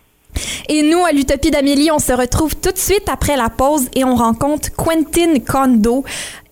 [0.69, 4.05] Et nous, à l'Utopie d'Amélie, on se retrouve tout de suite après la pause et
[4.05, 6.05] on rencontre Quentin Kondo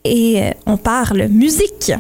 [0.04, 1.94] et euh, on parle musique.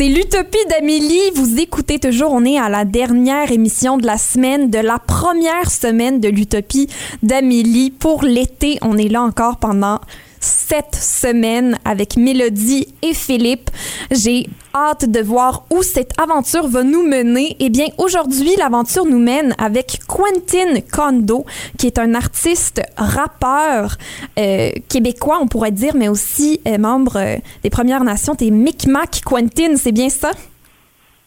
[0.00, 1.30] C'est l'Utopie d'Amélie.
[1.34, 2.32] Vous écoutez toujours.
[2.32, 6.88] On est à la dernière émission de la semaine, de la première semaine de l'Utopie
[7.22, 7.90] d'Amélie.
[7.90, 10.00] Pour l'été, on est là encore pendant
[10.40, 13.70] sept semaines avec Mélodie et Philippe.
[14.10, 17.56] J'ai hâte de voir où cette aventure va nous mener.
[17.60, 21.44] Eh bien, aujourd'hui, l'aventure nous mène avec Quentin Kondo,
[21.78, 23.96] qui est un artiste rappeur
[24.38, 28.34] euh, québécois, on pourrait dire, mais aussi euh, membre euh, des Premières Nations.
[28.34, 30.30] T'es Micmac Quentin, c'est bien ça?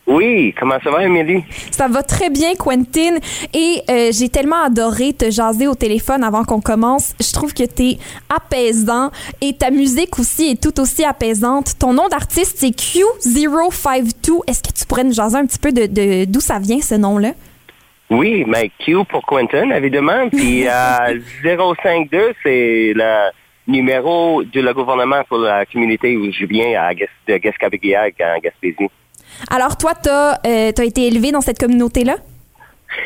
[0.05, 1.43] Oui, comment ça va, Émilie?
[1.71, 3.15] Ça va très bien, Quentin.
[3.53, 7.15] Et euh, j'ai tellement adoré te jaser au téléphone avant qu'on commence.
[7.21, 7.97] Je trouve que t'es
[8.29, 11.79] apaisant et ta musique aussi est tout aussi apaisante.
[11.79, 14.41] Ton nom d'artiste, c'est Q052.
[14.47, 16.95] Est-ce que tu pourrais nous jaser un petit peu de de- d'où ça vient, ce
[16.95, 17.31] nom-là?
[18.09, 20.27] Oui, mais Q pour Quentin, évidemment.
[20.29, 23.29] Puis euh, 052, c'est le
[23.67, 28.89] numéro de le gouvernement pour la communauté où je viens à Gas de Gaspésie.
[29.49, 32.15] Alors, toi, t'as euh, t'as été élevé dans cette communauté-là?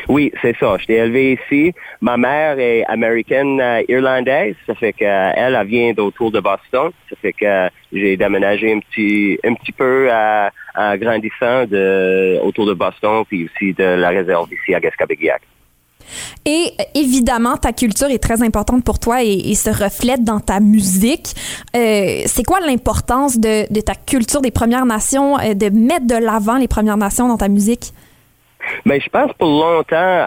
[0.08, 0.76] Oui, c'est ça.
[0.78, 1.72] J'étais élevé ici.
[2.00, 4.54] Ma mère est américaine euh, irlandaise.
[4.66, 6.90] Ça fait qu'elle, elle vient d'autour de Boston.
[7.08, 12.74] Ça fait que euh, j'ai déménagé un petit, peu euh, en grandissant de, autour de
[12.74, 15.42] Boston, puis aussi de la réserve ici à Gaspésiac.
[16.44, 20.60] Et euh, évidemment, ta culture est très importante pour toi et, se reflète dans ta
[20.60, 21.34] musique.
[21.76, 26.58] Euh, c'est quoi l'importance de, ta culture des Premières Nations, euh, de mettre de l'avant
[26.58, 27.92] les Premières Nations dans ta musique?
[28.84, 30.26] Mais je pense pour longtemps,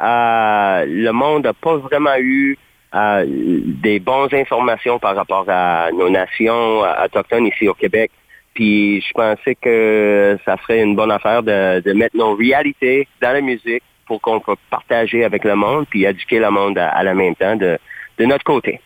[0.85, 2.57] le monde n'a pas vraiment eu
[2.93, 8.11] des bonnes informations par rapport à nos nations autochtones ici au Québec.
[8.53, 13.41] Puis je pensais que ça serait une bonne affaire de mettre nos réalités dans la
[13.41, 17.13] musique pour qu'on puisse partager avec le monde puis éduquer le monde à, à la
[17.13, 17.77] même temps de,
[18.17, 18.81] de notre côté.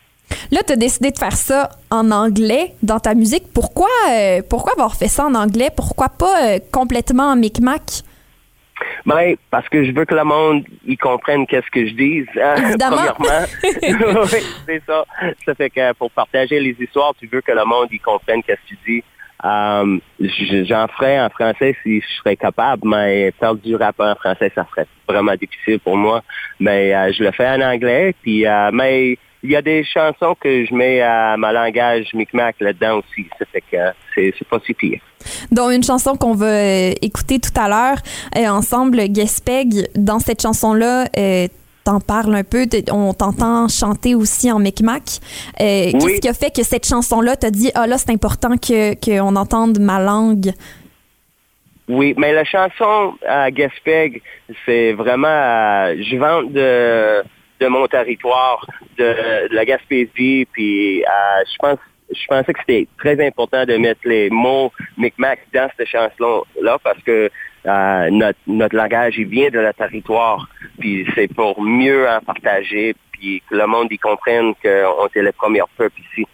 [0.51, 3.43] Là, tu as décidé de faire ça en anglais dans ta musique.
[3.53, 5.69] Pourquoi, euh, pourquoi avoir fait ça en anglais?
[5.75, 8.01] Pourquoi pas euh, complètement en micmac?
[9.05, 12.55] Ben, parce que je veux que le monde y comprenne qu'est-ce que je dis, hein,
[12.69, 12.97] Évidemment.
[13.17, 14.23] premièrement.
[14.33, 15.05] oui, c'est ça.
[15.45, 18.61] Ça fait que pour partager les histoires, tu veux que le monde y comprenne qu'est-ce
[18.73, 19.03] que tu dis.
[19.45, 24.51] Euh, J'en ferais en français si je serais capable, mais faire du rap en français,
[24.55, 26.23] ça serait vraiment difficile pour moi.
[26.59, 30.35] Mais euh, je le fais en anglais, puis euh, mais il y a des chansons
[30.39, 33.27] que je mets à ma langage micmac là-dedans aussi.
[33.37, 33.77] Ça fait que
[34.15, 34.99] c'est pas si pire.
[35.51, 37.97] dont une chanson qu'on va écouter tout à l'heure
[38.49, 39.87] ensemble, Gespeg.
[39.95, 41.05] Dans cette chanson-là,
[41.85, 45.03] t'en parles un peu, on t'entend chanter aussi en Micmac.
[45.61, 48.95] Euh, Qu'est-ce qui a fait que cette chanson-là t'a dit, ah là, c'est important que
[48.95, 50.51] qu'on entende ma langue?
[51.87, 54.21] Oui, mais la chanson à Gaspeg,
[54.65, 57.23] c'est vraiment, euh, je vante de,
[57.59, 58.65] de mon territoire,
[58.97, 61.77] de, de la Gaspésie, puis euh, je pense,
[62.11, 67.01] je pensais que c'était très important de mettre les mots Micmac dans cette chanson-là parce
[67.03, 67.29] que
[67.65, 72.95] euh, notre, notre langage, il vient de le territoire, puis c'est pour mieux en partager,
[73.11, 76.27] puis que le monde y comprenne qu'on était les premiers peuples ici.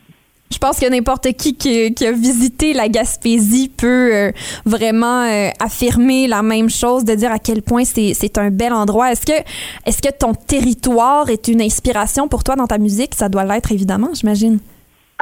[0.51, 4.31] Je pense que n'importe qui, qui qui a visité la Gaspésie peut euh,
[4.65, 9.11] vraiment euh, affirmer la même chose, de dire à quel point c'est un bel endroit.
[9.13, 9.39] Est-ce que,
[9.85, 13.15] est que ton territoire est une inspiration pour toi dans ta musique?
[13.15, 14.59] Ça doit l'être, évidemment, j'imagine.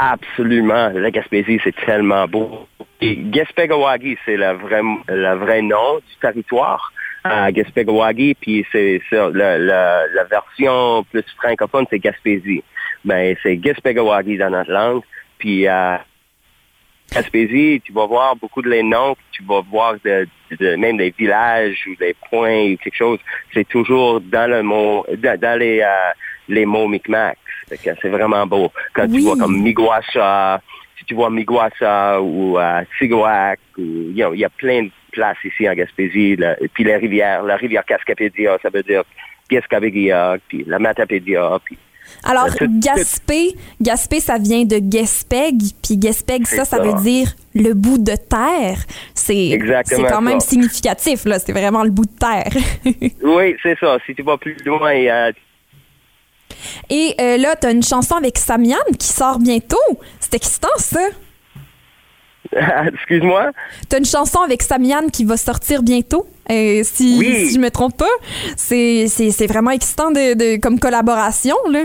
[0.02, 0.90] Absolument.
[0.96, 2.68] La Gaspésie, c'est tellement beau.
[3.02, 6.94] Et Gaspégawagi, c'est le vrai, le vrai nom du territoire.
[7.26, 12.64] à Gaspégawagi, puis c'est la, la, la version plus francophone, c'est Gaspésie.
[13.04, 15.02] Mais c'est Gaspégawagi dans notre langue.
[15.38, 16.02] Puis à
[17.14, 20.26] Gaspésie, tu vas voir beaucoup de les noms, tu vas voir de,
[20.60, 23.20] de- même des villages ou des points ou quelque chose.
[23.54, 26.12] C'est toujours dans le mot, dans, dans les, euh,
[26.48, 27.39] les mots Micmac.
[27.82, 28.72] C'est vraiment beau.
[28.94, 29.18] Quand Oui.
[29.18, 30.62] tu vois comme Miguasa,
[30.98, 35.68] si tu vois Miguasa ou euh, you know, il y a plein de places ici
[35.70, 36.36] en Gaspésie.
[36.36, 36.56] là.
[36.62, 39.04] Et puis les rivières, la rivière Cascapédia, ça veut dire
[39.50, 41.78] Gaspégia, puis la Matapédia, puis
[42.24, 46.82] Alors, Euh, tout- Gaspé, Gaspé, ça vient de Gaspeg, puis Gaspeg, ça, ça ça.
[46.84, 48.80] veut dire le bout de terre.
[49.14, 49.60] C'est
[50.10, 50.50] quand même ça.
[50.50, 51.38] significatif, là.
[51.38, 52.52] C'est vraiment le bout de terre.
[53.24, 53.98] Oui, c'est ça.
[54.08, 55.32] Si tu vas plus loin, il y a-
[56.90, 59.78] Et euh, là, t'as une chanson avec Samian qui sort bientôt.
[60.20, 61.00] C'est excitant, ça.
[62.94, 63.52] excuse-moi?
[63.90, 66.26] T'as une chanson avec Samian qui va sortir bientôt.
[66.50, 67.46] Euh, si, Oui.
[67.48, 68.06] si je me trompe pas,
[68.56, 69.06] c'est
[69.48, 71.84] vraiment excitant de, de- comme collaboration, là.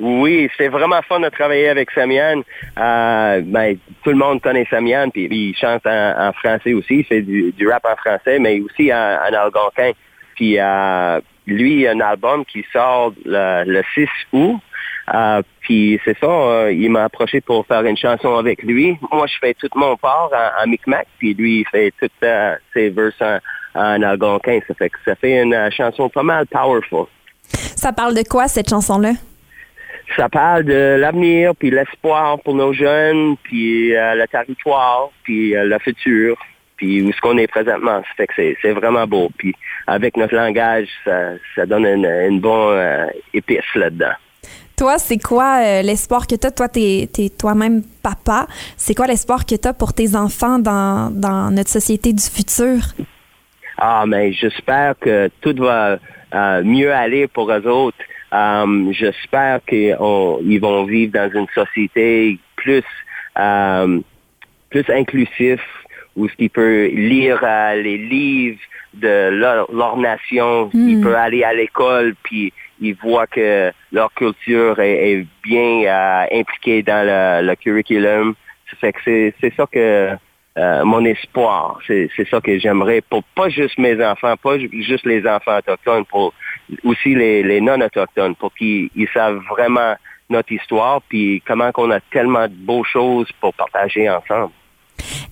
[0.00, 2.42] Oui, c'est vraiment fun de travailler avec Samian.
[2.76, 6.96] Euh, ben, tout le monde connaît Samian, puis il chante en, en français aussi.
[6.98, 9.92] Il fait du, du rap en français, mais aussi en, en algonquin.
[10.34, 14.60] Puis euh, lui, il a un album qui sort le, le 6 août.
[15.12, 18.98] Euh, puis c'est ça, euh, il m'a approché pour faire une chanson avec lui.
[19.12, 22.56] Moi, je fais tout mon part en, en Micmac, puis lui, il fait toutes euh,
[22.72, 23.38] ses verses en,
[23.74, 24.60] en algonquin.
[24.66, 27.06] Ça fait que ça fait une euh, chanson pas mal powerful.
[27.48, 29.12] Ça parle de quoi, cette chanson-là?
[30.16, 36.36] Ça parle de l'avenir, puis l'espoir pour nos jeunes, puis le territoire, puis le futur,
[36.76, 38.02] puis où est-ce qu'on est présentement?
[38.02, 39.30] Ça fait que c'est, vraiment beau.
[39.36, 39.54] Puis
[39.86, 44.12] avec notre langage, ça, ça donne une, une bonne euh, épice là-dedans.
[44.76, 46.50] Toi, c'est quoi euh, l'espoir que tu as?
[46.50, 47.08] Toi, tu es,
[47.38, 48.46] toi-même papa.
[48.76, 52.78] C'est quoi l'espoir que tu as pour tes enfants dans, dans notre société du futur?
[53.78, 55.98] Ah, mais j'espère que tout va
[56.34, 57.98] euh, mieux aller pour eux autres.
[58.90, 62.82] J'espère qu'ils vont vivre dans une société plus
[64.74, 65.60] plus inclusif
[66.16, 68.60] où ce qu'ils peuvent lire euh, les livres
[68.94, 70.88] de leur, leur nation, Hmm.
[70.88, 76.26] ils peuvent aller à l'école puis ils voient que leur culture est, est bien euh,
[76.40, 78.34] impliquée dans le, le curriculum.
[78.70, 79.00] Ça fait que
[79.40, 80.10] c'est ça que
[80.56, 85.04] euh, mon espoir, c'est ça que j'aimerais pour pas juste mes enfants, pas ju- juste
[85.06, 86.32] les enfants autochtones, pour
[86.84, 89.94] aussi les, les non-autochtones, pour qu'ils ils savent vraiment
[90.30, 94.52] notre histoire, puis comment qu'on a tellement de beaux choses pour partager ensemble.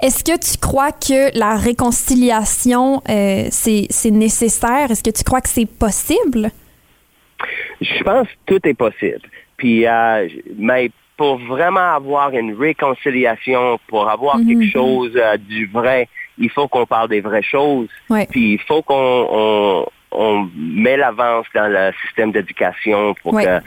[0.00, 4.90] Est-ce que tu crois que la réconciliation, euh, c'est c'est nécessaire?
[4.90, 6.50] Est-ce que tu crois que c'est possible?
[7.80, 9.20] Je pense que tout est possible.
[9.56, 14.46] Puis, euh, mais pour vraiment avoir une réconciliation, pour avoir Mhm.
[14.48, 17.88] quelque chose euh, du vrai, il faut qu'on parle des vraies choses.
[18.08, 18.26] Ouais.
[18.30, 23.44] Puis il faut qu'on on, on met l'avance dans le système d'éducation pour Ouais.
[23.44, 23.60] que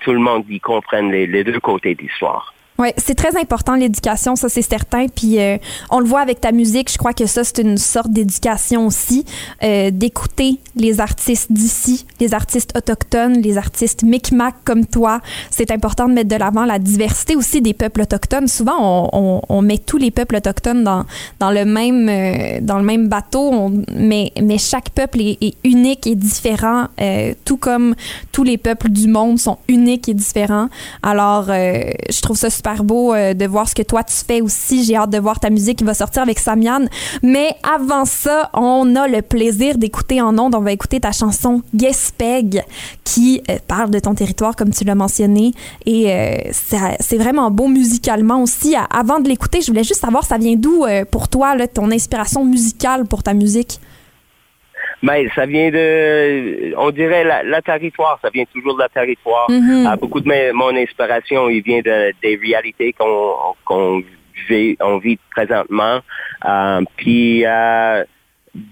[0.00, 2.54] tout le monde y comprenne les, les deux côtés de l'histoire.
[2.78, 5.06] Oui, c'est très important l'éducation, ça c'est certain.
[5.08, 5.56] Puis euh,
[5.90, 9.24] on le voit avec ta musique, je crois que ça c'est une sorte d'éducation aussi,
[9.62, 15.20] euh, d'écouter les artistes d'ici, les artistes autochtones, les artistes micmac comme toi.
[15.50, 18.46] C'est important de mettre de l'avant la diversité aussi des peuples autochtones.
[18.46, 21.06] Souvent on, on, on met tous les peuples autochtones dans,
[21.40, 25.54] dans le même euh, dans le même bateau, on, mais mais chaque peuple est, est
[25.64, 27.94] unique et différent, euh, tout comme
[28.32, 30.68] tous les peuples du monde sont uniques et différents.
[31.02, 34.40] Alors euh, je trouve ça super beau euh, de voir ce que toi tu fais
[34.40, 34.84] aussi.
[34.84, 36.86] J'ai hâte de voir ta musique qui va sortir avec Samian.
[37.22, 40.54] Mais avant ça, on a le plaisir d'écouter en ondes.
[40.54, 42.62] On va écouter ta chanson Gespeg
[43.04, 45.52] qui euh, parle de ton territoire comme tu l'as mentionné.
[45.84, 48.74] Et euh, c'est vraiment beau musicalement aussi.
[48.90, 53.06] Avant de l'écouter, je voulais juste savoir ça vient d'où pour toi ton inspiration musicale
[53.06, 53.80] pour ta musique?
[55.02, 58.18] Mais ça vient de, on dirait, la, la territoire.
[58.22, 59.50] Ça vient toujours de la territoire.
[59.50, 59.96] Mhm.
[60.00, 64.02] Beaucoup de mon inspiration, il vient de, des réalités qu'on qu'on
[64.48, 66.00] vit, on vit présentement.
[66.44, 68.04] Euh, puis, euh,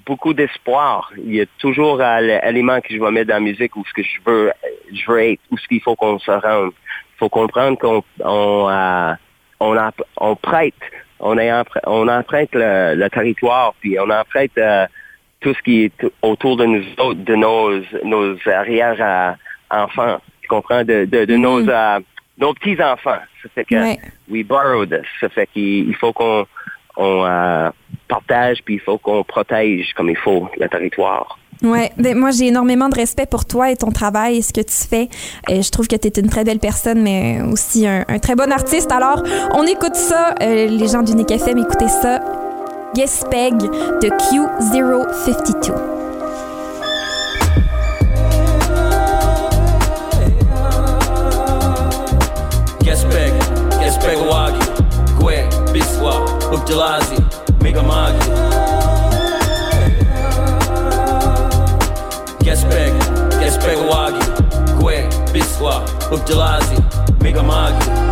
[0.07, 1.13] beaucoup d'espoir.
[1.19, 3.93] Il y a toujours euh, l'élément que je vais mettre dans la musique où ce
[3.93, 4.53] que je veux,
[4.93, 6.73] je veux être, où ce qu'il faut qu'on se rende.
[6.73, 9.15] Il faut comprendre qu'on on, euh,
[9.61, 10.75] on, prête,
[11.21, 11.53] on, est
[11.87, 14.59] on emprunte le, le territoire, puis on emprunte
[15.45, 17.71] tout ce qui est autour de nous autres, de nos,
[18.03, 20.21] nos arrière-enfants.
[20.41, 20.83] Tu comprends?
[20.85, 22.01] De, de, de nos, euh,
[22.39, 23.21] nos petits-enfants.
[23.43, 23.99] Ça fait que Ouais.
[24.31, 25.05] we borrow this.
[25.21, 26.47] Ça fait qu'il il faut qu'on
[26.97, 27.71] on, euh,
[28.09, 31.39] partage, puis il faut qu'on protège comme il faut le territoire.
[31.63, 34.61] Ouais, ben moi j'ai énormément de respect pour toi et ton travail et ce que
[34.61, 35.09] tu fais.
[35.49, 38.35] Et je trouve que tu es une très belle personne, mais aussi un, un très
[38.35, 38.91] bon artiste.
[38.93, 39.23] Alors,
[39.55, 42.21] on écoute ça, euh, les gens du Nick FM, écoutez ça.
[42.95, 45.73] Gespeg de Q052.
[52.81, 53.33] Gespek,
[53.81, 54.61] Gespek Wagi,
[55.19, 56.21] Gwe, Biswa,
[56.53, 57.17] Ubdalazi,
[57.61, 58.31] Megamagi.
[62.45, 62.93] Gespek,
[63.41, 64.25] Gespek Wagi,
[64.79, 66.77] Gwe, Biswa, Ubdalazi,
[67.21, 68.04] Megamagi.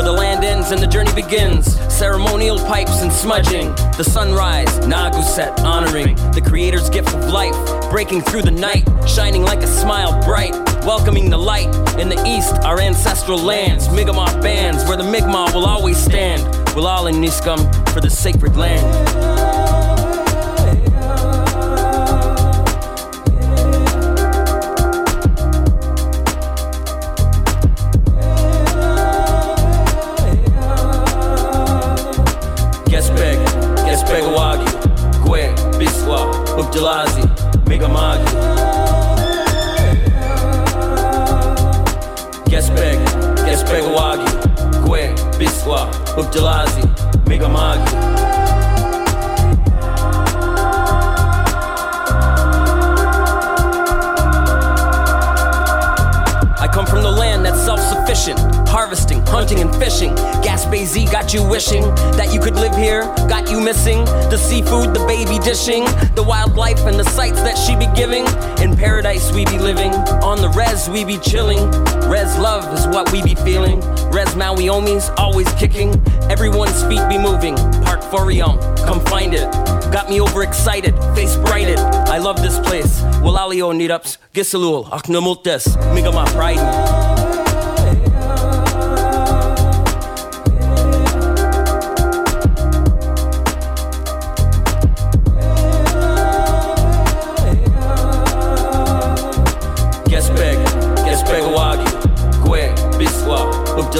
[0.00, 1.78] Where the land ends and the journey begins.
[1.92, 3.68] Ceremonial pipes and smudging.
[3.98, 7.54] The sunrise, Naguset, honoring the creator's gift of life.
[7.90, 10.54] Breaking through the night, shining like a smile bright.
[10.86, 13.90] Welcoming the light in the east, our ancestral lands.
[13.90, 16.42] Mi'kmaq bands, where the Mi'kmaq will always stand.
[16.74, 17.60] We'll all in Niskum
[17.90, 19.69] for the sacred land.
[35.80, 36.26] Gwe, Biswa,
[36.58, 37.22] Ubdalazi,
[37.66, 38.24] Megamagi.
[42.50, 42.98] Gespek,
[43.46, 44.30] Gespek Wagi,
[44.84, 45.88] Gwe, Biswa,
[46.18, 46.82] Ubdalazi,
[47.26, 47.96] Megamagi.
[56.62, 58.38] I come from the land that's self-sufficient,
[58.70, 60.14] harvesting, hunting, and fishing.
[60.46, 61.82] Gaspé Z got you wishing
[62.14, 66.86] that you could live here, got you missing the seafood, the baby dishing, the wildlife
[66.86, 68.24] and the sights that she be giving.
[68.62, 71.68] In paradise we be living, on the res we be chilling.
[72.08, 73.80] Res love is what we be feeling.
[74.12, 77.56] Res Maui homies always kicking, everyone's feet be moving.
[77.82, 78.56] Park Forion,
[78.86, 79.50] come find it.
[79.90, 81.80] Got me overexcited, face brighted.
[82.06, 83.00] I love this place.
[83.24, 87.29] Walalio need ups, Gisalul, Aknamultes, Migama pride.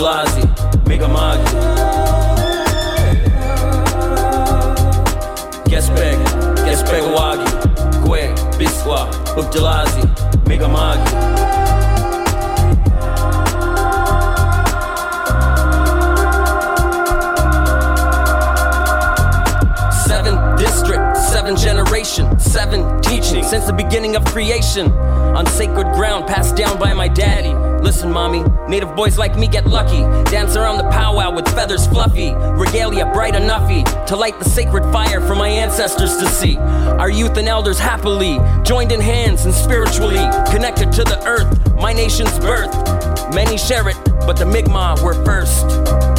[0.00, 0.40] Ubdalazi,
[0.88, 1.44] Megamagi.
[5.68, 6.16] Gespek,
[6.64, 7.44] Gespek Wagi,
[8.02, 10.00] Gwe, Biswa, Ubdalazi,
[10.48, 11.10] Megamagi.
[20.06, 24.90] Seven district, seven generation, seven teaching since the beginning of creation.
[25.36, 27.54] On sacred ground passed down by my daddy.
[27.82, 30.02] Listen, mommy, native boys like me get lucky.
[30.30, 32.34] Dance around the powwow with feathers fluffy.
[32.34, 36.56] Regalia bright enoughy to light the sacred fire for my ancestors to see.
[36.58, 41.92] Our youth and elders happily joined in hands and spiritually connected to the earth, my
[41.92, 42.74] nation's birth.
[43.34, 46.09] Many share it, but the Mi'kmaq were first.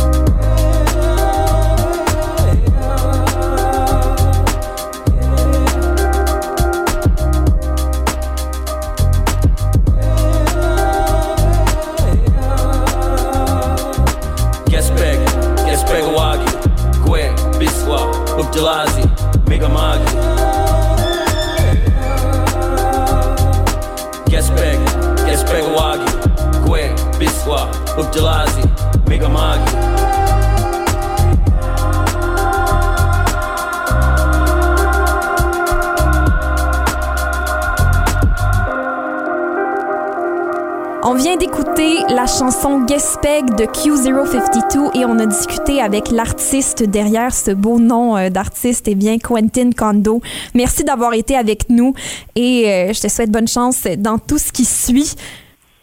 [41.03, 47.33] On vient d'écouter la chanson Gespeg de Q052 et on a discuté avec l'artiste derrière
[47.33, 50.21] ce beau nom euh, d'artiste, et bien Quentin Kondo.
[50.53, 51.93] Merci d'avoir été avec nous
[52.35, 55.15] et euh, je te souhaite bonne chance dans tout ce qui suit.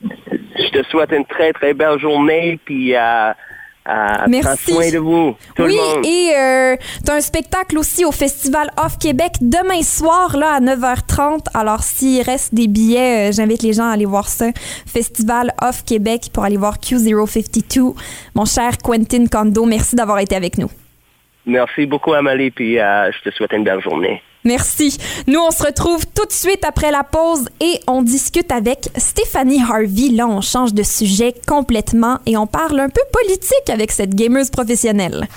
[0.03, 3.33] Je te souhaite une très, très belle journée, puis euh,
[3.89, 3.93] euh,
[4.29, 4.73] Merci.
[4.73, 6.05] soin de vous, tout oui, le monde.
[6.07, 10.61] et euh, tu as un spectacle aussi au Festival Off Québec demain soir là, à
[10.61, 11.47] 9h30.
[11.55, 14.47] Alors, s'il reste des billets, euh, j'invite les gens à aller voir ça.
[14.87, 17.95] Festival Off Québec pour aller voir Q052.
[18.35, 20.69] Mon cher Quentin Kondo, merci d'avoir été avec nous.
[21.47, 24.23] Merci beaucoup, Amalie, puis euh, je te souhaite une belle journée.
[24.49, 24.97] Merci.
[25.27, 29.61] Nous, on se retrouve tout de suite après la pause et on discute avec Stéphanie
[29.61, 30.09] Harvey.
[30.11, 34.49] Là, on change de sujet complètement et on parle un peu politique avec cette gameuse
[34.49, 35.29] professionnelle.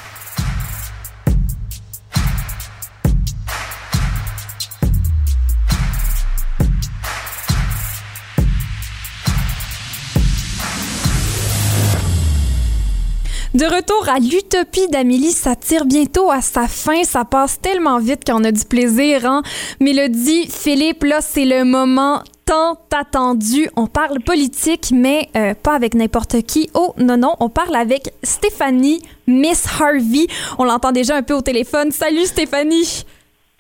[13.62, 17.04] De retour à l'utopie d'Amélie, ça tire bientôt à sa fin.
[17.04, 19.44] Ça passe tellement vite qu'on a du plaisir, hein?
[19.80, 23.70] Mélodie, Philippe, là, c'est le moment tant attendu.
[23.76, 26.72] On parle politique, mais euh, pas avec n'importe qui.
[26.74, 30.26] Oh, non, non, on parle avec Stéphanie, Miss Harvey.
[30.58, 31.92] On l'entend déjà un peu au téléphone.
[31.92, 33.06] Salut, Stéphanie!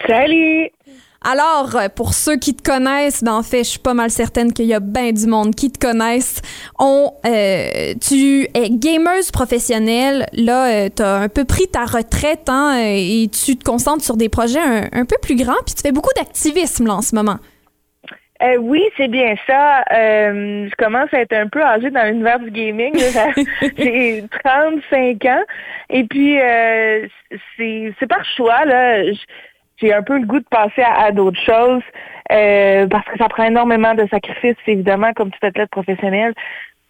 [0.07, 0.71] Salut!
[1.23, 4.53] Alors, euh, pour ceux qui te connaissent, ben en fait, je suis pas mal certaine
[4.53, 6.41] qu'il y a bien du monde qui te connaissent.
[6.79, 10.25] On, euh, tu es gameuse professionnelle.
[10.33, 14.17] Là, tu as un peu pris ta retraite hein, euh, et tu te concentres sur
[14.17, 15.61] des projets un, un peu plus grands.
[15.65, 17.37] Puis tu fais beaucoup d'activisme là en ce moment.
[18.41, 19.83] Euh, oui, c'est bien ça.
[19.93, 22.93] Euh, je commence à être un peu âgée dans l'univers du gaming.
[23.77, 25.43] J'ai 35 ans.
[25.91, 27.07] Et puis, euh,
[27.55, 28.65] c'est c'est par choix.
[28.65, 29.03] là.
[29.81, 31.83] J'ai un peu le goût de passer à, d'autres choses
[32.31, 36.33] euh, parce que ça prend énormément de sacrifices, évidemment, comme toute athlète professionnelle.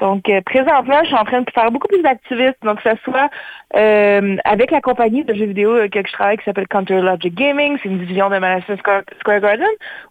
[0.02, 2.96] Donc, euh, présentement, je suis en train de faire beaucoup plus d'activisme, donc que ce
[3.04, 3.30] soit
[3.76, 7.34] euh, avec la compagnie de jeux vidéo euh, que je travaille qui s'appelle Counter Logic
[7.36, 9.68] Gaming, c'est une division de Madison Square, Square Garden,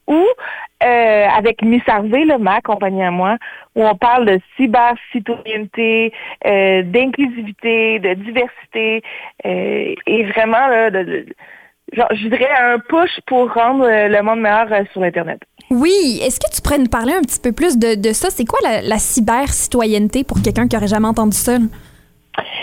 [0.07, 0.25] ou
[0.85, 3.37] euh, avec Miss Harvey, là, ma compagnie à moi,
[3.75, 6.13] où on parle de cyber-citoyenneté,
[6.47, 9.03] euh, d'inclusivité, de diversité,
[9.45, 11.27] euh, et vraiment, là, de, de-
[11.93, 15.41] genre, je dirais un push pour rendre euh, le monde meilleur euh, sur Internet.
[15.71, 18.29] Oui, est-ce que tu pourrais nous parler un petit peu plus de, de ça?
[18.31, 21.59] C'est quoi la, la cyber-citoyenneté pour quelqu'un qui aurait jamais entendu ça?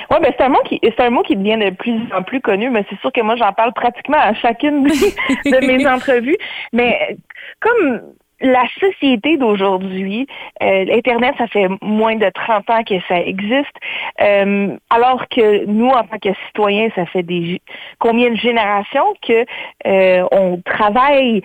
[0.09, 2.41] Oui, ben c'est un mot qui c'est un mot qui devient de plus en plus
[2.41, 6.37] connu, mais c'est sûr que moi j'en parle pratiquement à chacune de, mes entrevues.
[6.73, 7.17] Mais
[7.59, 8.01] comme
[8.41, 10.27] la société d'aujourd'hui,
[10.61, 13.75] euh, Internet, ça fait moins de 30 ans que ça existe,
[14.21, 17.61] euh, alors que nous, en tant que citoyens, ça fait des
[17.99, 19.45] combien de générations que
[19.87, 21.41] euh, on travaille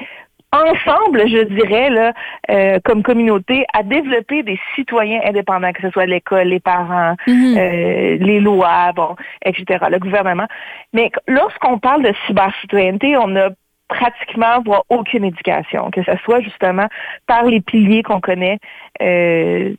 [0.53, 2.13] ensemble, je dirais, là,
[2.51, 7.57] euh, comme communauté, à développer des citoyens indépendants, que ce soit l'école, les parents, Mhm.
[7.57, 10.47] euh, les lois, bon, etc., le gouvernement.
[10.93, 13.49] Mais lorsqu'on parle de cybercitoyenneté, on a
[13.93, 16.87] pratiquement voire aucune éducation, que ce soit justement
[17.27, 18.59] par les piliers qu'on connaît
[19.03, 19.75] euh,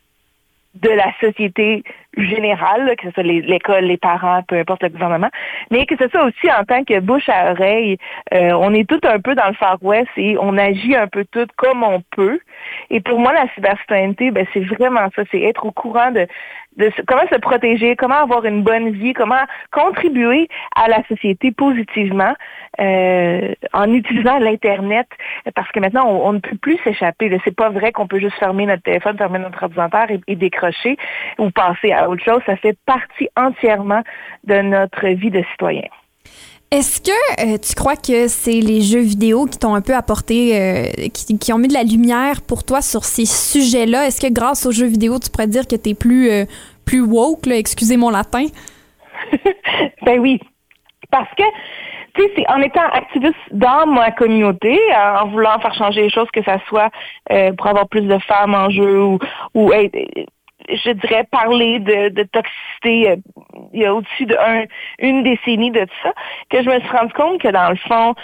[0.74, 1.84] de la société
[2.16, 5.30] générale, que ce soit l'école, les parents, peu importe le gouvernement,
[5.70, 7.96] mais que ce soit aussi en tant que bouche à oreille,
[8.32, 11.24] euh, on est tout un peu dans le Far West et on agit un peu
[11.30, 12.40] tout comme on peut.
[12.90, 16.26] Et pour moi, la cybercitoyenneté, ben, c'est vraiment ça, c'est être au courant de,
[17.06, 22.34] comment se protéger, comment avoir une bonne vie, comment contribuer à la société positivement
[22.80, 25.06] euh, en utilisant l'Internet,
[25.54, 27.36] parce que maintenant, on, ne peut plus s'échapper.
[27.44, 30.96] C'est pas vrai qu'on peut juste fermer notre téléphone, fermer notre ordinateur et décrocher
[31.38, 32.40] ou passer à autre chose.
[32.46, 34.02] Ça fait partie entièrement
[34.44, 35.88] de notre vie de citoyen.
[36.74, 40.60] Est-ce que euh, tu crois que c'est les jeux vidéo qui t'ont un peu apporté,
[40.60, 44.08] euh, qui, ont mis de la lumière pour toi sur ces sujets-là?
[44.08, 46.46] Est-ce que grâce aux jeux vidéo, tu pourrais dire que tu plus, euh,
[46.84, 48.46] plus woke, là, excusez mon latin?
[50.02, 50.40] ben oui.
[51.12, 51.44] Parce que,
[52.16, 56.10] tu sais, c'est en étant activiste dans ma communauté, euh, en voulant faire changer les
[56.10, 56.90] choses, que ça soit
[57.56, 59.20] pour avoir plus de femmes en jeu ou,
[59.54, 59.96] ou être-
[60.68, 63.16] je dirais parler de, de toxicité euh,
[63.72, 64.66] il y a au-dessus d'une
[64.98, 66.12] une décennie de tout ça,
[66.50, 68.14] que je me suis rendu compte que dans le fond,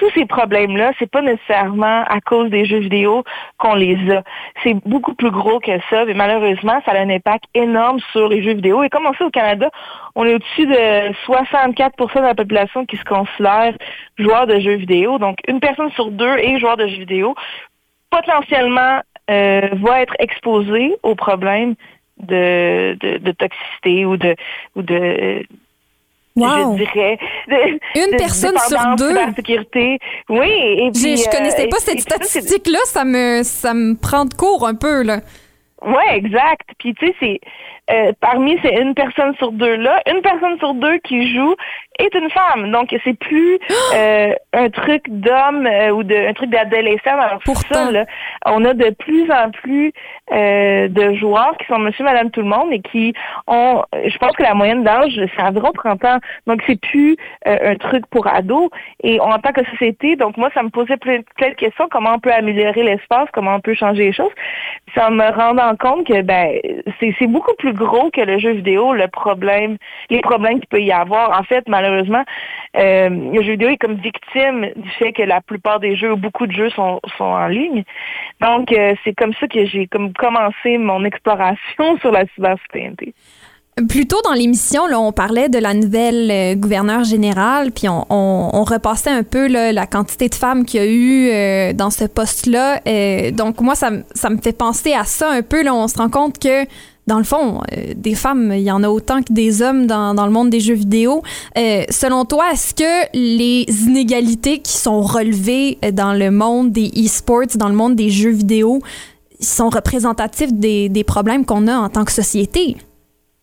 [0.00, 3.22] tous ces problèmes-là, c'est pas nécessairement à cause des jeux vidéo
[3.58, 4.22] qu'on les a.
[4.62, 8.42] C'est beaucoup plus gros que ça, mais malheureusement, ça a un impact énorme sur les
[8.42, 8.82] jeux vidéo.
[8.82, 9.70] Et comme on sait au Canada,
[10.14, 13.74] on est au-dessus de 64% de la population qui se considère
[14.18, 15.18] joueur de jeux vidéo.
[15.18, 17.34] Donc, une personne sur deux est joueur de jeux vidéo.
[18.08, 19.00] Potentiellement,
[19.30, 21.74] euh, va être exposée aux problèmes
[22.18, 24.34] de, de, de toxicité ou de
[24.76, 25.44] ou de
[26.36, 26.76] Wow.
[26.78, 27.18] je dirais.
[27.48, 29.08] de- Une de personne sur deux.
[29.08, 29.98] cybersécurité.
[30.28, 31.16] Oui, et puis.
[31.16, 34.66] Je, je connaissais euh, pas et- cette statistique-là, ça me, ça me prend de court
[34.66, 35.20] un peu, là.
[35.82, 36.68] Ouais, exact.
[36.78, 37.40] Puis tu sais, c'est
[37.90, 41.54] euh, parmi ces une personne sur deux là, une personne sur deux qui joue
[42.00, 42.70] est une femme.
[42.70, 43.58] Donc c'est plus
[43.94, 47.74] euh, un truc d'homme euh, ou de un truc d'adolescent leur Pourtant.
[47.74, 48.04] sous-sol, là.
[48.46, 49.92] On a de plus en plus
[50.32, 53.12] euh, de joueurs qui sont monsieur, madame, tout le monde et qui
[53.46, 56.18] ont je pense que la moyenne d'âge, c'est environ 30 ans.
[56.46, 58.70] Donc c'est plus un truc pour ados.
[59.02, 61.88] Et en tant que société, donc moi, ça me posait plein, plein de questions.
[61.90, 63.28] Comment on peut améliorer l'espace?
[63.32, 64.32] Comment on peut changer les choses?
[64.96, 66.60] En me rendant compte que ben
[66.98, 69.76] c'est c'est beaucoup plus gros que le jeu vidéo, le problème,
[70.10, 71.38] les problèmes qu'il peut y avoir.
[71.38, 75.80] En fait, malheureusement, euh, le jeu vidéo est comme victime du fait que la plupart
[75.80, 77.84] des jeux, ou beaucoup de jeux sont, sont en ligne.
[78.40, 83.14] Donc, euh, c'est comme ça que j'ai comme commencé mon exploration sur la cybercitoyenneté.
[83.88, 88.64] Plus tôt dans l'émission, là, on parlait de la nouvelle euh, gouverneure générale, puis on,
[88.64, 92.80] repassait un peu la quantité de femmes qu'il y a eu euh, dans ce poste-là.
[93.32, 95.62] Donc moi, ça, ça me fait penser à ça un peu.
[95.62, 96.66] Là, on se rend compte que
[97.10, 100.14] dans le fond, euh, des femmes, il y en a autant que des hommes dans,
[100.14, 101.22] dans le monde des jeux vidéo.
[101.58, 106.88] Euh, selon toi, est-ce que les inégalités qui sont relevées euh, dans le monde des
[107.04, 108.78] e-sports, dans le monde des jeux vidéo,
[109.40, 112.76] sont représentatifs des, des problèmes qu'on a en tant que société?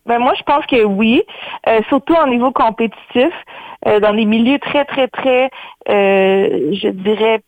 [0.06, 1.22] Ben moi, je pense que oui,
[1.68, 3.34] euh, surtout au niveau compétitif,
[3.86, 5.50] euh, dans des milieux très, très, très,
[5.90, 7.42] euh, je dirais,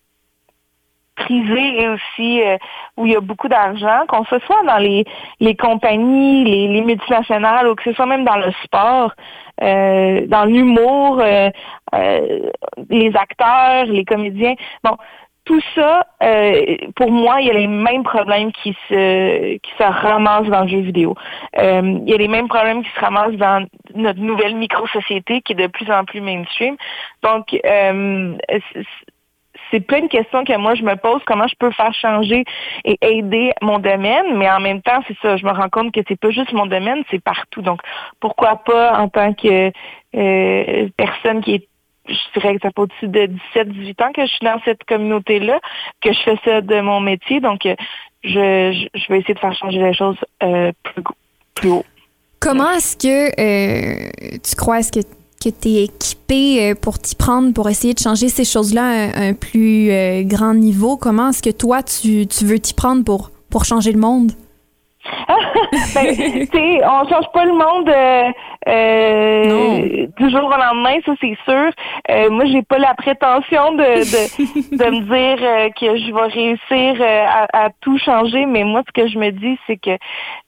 [1.19, 2.57] prisés et aussi euh,
[2.97, 5.05] où il y a beaucoup d'argent, qu'on se soit dans les,
[5.39, 9.11] les compagnies, les, les multinationales ou que ce soit même dans le sport,
[9.61, 11.49] euh, dans l'humour, euh,
[11.95, 12.51] euh,
[12.89, 14.55] les acteurs, les comédiens.
[14.83, 14.95] Bon,
[15.49, 19.83] tout ça, euh, pour moi, il y a les mêmes problèmes qui se qui se
[19.83, 21.15] ramassent dans le jeu vidéo.
[21.57, 23.65] Euh, il y a les mêmes problèmes qui se ramassent dans
[23.95, 26.75] notre nouvelle micro-société qui est de plus en plus mainstream.
[27.23, 27.45] Donc,
[29.71, 32.43] c'est- plein de questions que moi je me pose, comment je peux faire changer
[32.85, 36.01] et aider mon domaine, mais en même temps, c'est ça, je me rends compte que
[36.07, 37.61] c'est pas juste mon domaine, c'est partout.
[37.61, 37.81] Donc,
[38.19, 39.71] pourquoi pas en tant que
[40.15, 41.67] euh, personne qui est
[42.07, 45.59] je dirais que ça fait au-dessus de 17-18 ans que je suis dans cette communauté-là,
[46.01, 47.39] que je fais ça de mon métier.
[47.39, 47.75] Donc, euh,
[48.23, 51.03] je, je, vais essayer de faire changer les choses euh, plus,
[51.53, 51.85] plus haut.
[52.39, 57.53] Comment est-ce que tu crois, est-ce que, que tu es équipé euh, pour t'y prendre,
[57.53, 60.97] pour essayer de changer ces choses-là à un, plus euh, grand niveau?
[60.97, 64.31] Comment est-ce que toi, tu, tu veux t'y prendre pour, pour changer le monde?
[65.95, 66.15] ben,
[66.83, 68.31] on change pas le monde euh,
[68.67, 71.71] euh, du jour au lendemain, ça c'est sûr.
[72.09, 76.27] Euh, moi, j'ai pas la prétention de, de, de me dire euh, que je vais
[76.27, 79.97] réussir euh, à, à tout changer, mais moi, ce que je me dis, c'est que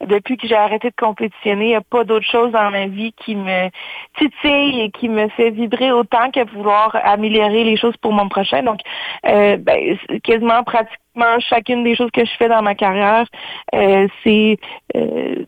[0.06, 3.14] depuis que j'ai arrêté de compétitionner, il n'y a pas d'autre chose dans ma vie
[3.14, 3.70] qui me
[4.18, 8.64] titille et qui me fait vibrer autant que vouloir améliorer les choses pour mon prochain.
[8.64, 8.80] Donc,
[9.26, 13.26] euh, ben, quasiment pratiquement chacune des choses que je fais dans ma carrière,
[13.76, 14.58] euh, c'est
[14.96, 15.46] euh,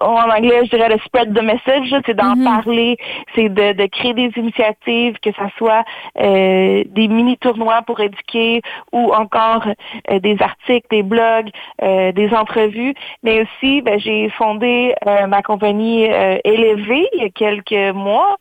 [0.00, 2.96] en anglais, je dirais le spread the message, c'est d'en parler,
[3.34, 5.84] c'est de, de créer des initiatives, que ça soit
[6.20, 9.66] euh, des mini-tournois pour éduquer ou encore
[10.10, 11.50] euh, des articles, des blogs,
[11.82, 12.94] euh, des entrevues.
[13.22, 18.36] Mais aussi, ben, j'ai fondé euh, ma compagnie euh, Élevé il y a quelques mois.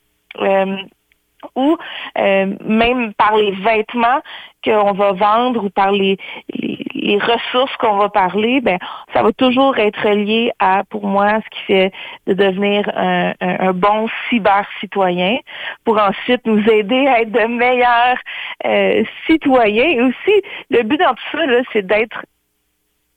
[1.55, 1.77] Ou
[2.17, 4.21] euh, même par les vêtements
[4.63, 6.17] qu'on va vendre ou par les,
[6.53, 8.79] les, les ressources qu'on va parler, ben
[9.13, 11.91] ça va toujours être lié à, pour moi, ce qui fait
[12.25, 15.37] de devenir un, un, un bon cyber-citoyen
[15.85, 18.17] pour ensuite nous aider à être de meilleurs
[18.65, 19.89] euh, citoyens.
[19.89, 22.23] Et aussi, le but dans tout ça, c'est d'être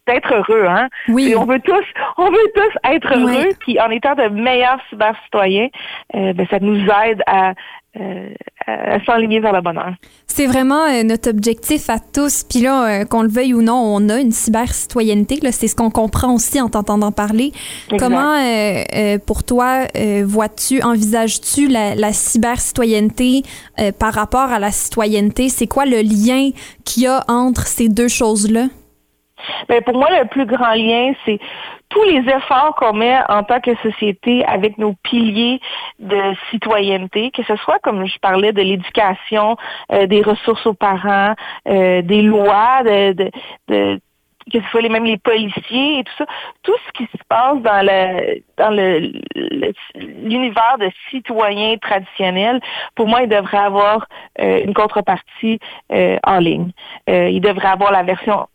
[0.07, 0.89] d'être heureux, hein.
[1.09, 1.31] Oui.
[1.31, 1.85] Et on veut tous,
[2.17, 5.69] on veut tous être heureux, puis en étant de meilleurs cyber-citoyens,
[6.15, 7.53] euh, ben, ça nous aide à,
[7.99, 8.33] euh,
[8.67, 9.95] à s'enligner vers le bonheur.
[10.27, 12.45] C'est vraiment euh, notre objectif à tous.
[12.45, 15.41] Puis là, euh, qu'on le veuille ou non, on a une cyber-citoyenneté.
[15.51, 17.53] C'est ce qu'on comprend aussi en t'entendant parler.
[17.91, 17.99] Exact.
[17.99, 19.87] Comment, euh, pour toi,
[20.25, 23.43] vois-tu, envisages-tu la, la cyber-citoyenneté
[23.99, 25.49] par rapport à la citoyenneté?
[25.49, 26.51] C'est quoi le lien
[26.85, 28.67] qu'il y a entre ces deux choses-là?
[29.69, 31.41] Ben, pour moi, le plus grand lien, c'est
[31.91, 35.61] tous les efforts qu'on met en tant que société avec nos piliers
[35.99, 39.57] de citoyenneté, que ce soit comme je parlais de l'éducation,
[39.93, 41.35] euh, des ressources aux parents,
[41.69, 43.31] euh, des lois, de, de,
[43.69, 44.01] de
[44.51, 46.27] que ce soit les, même les policiers et tout ça,
[46.63, 49.13] tout ce qui se passe dans le dans le
[49.95, 52.61] l'univers de citoyens traditionnels,
[52.95, 54.07] pour moi, il devrait avoir
[54.41, 55.59] euh, une contrepartie
[55.93, 56.73] euh, en ligne.
[57.09, 58.47] Euh, il devrait avoir la version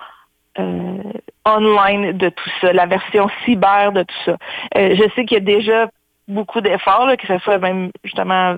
[0.59, 1.03] euh,
[1.45, 4.37] online de tout ça, la version cyber de tout ça.
[4.77, 5.87] Euh, je sais qu'il y a déjà
[6.27, 8.55] beaucoup d'efforts, là, que ce soit même justement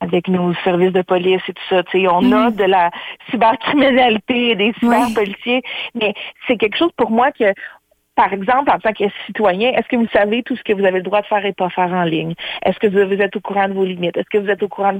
[0.00, 1.82] avec nos services de police et tout ça.
[1.84, 2.90] Tu sais, on a de la
[3.30, 5.62] cybercriminalité et des cyberpoliciers,
[5.94, 6.14] mais
[6.46, 7.52] c'est quelque chose pour moi que
[8.16, 10.98] par exemple, en tant que citoyen, est-ce que vous savez tout ce que vous avez
[10.98, 12.34] le droit de faire et pas faire en ligne?
[12.62, 14.16] Est-ce que vous êtes au courant de vos limites?
[14.16, 14.92] Est-ce que vous êtes au courant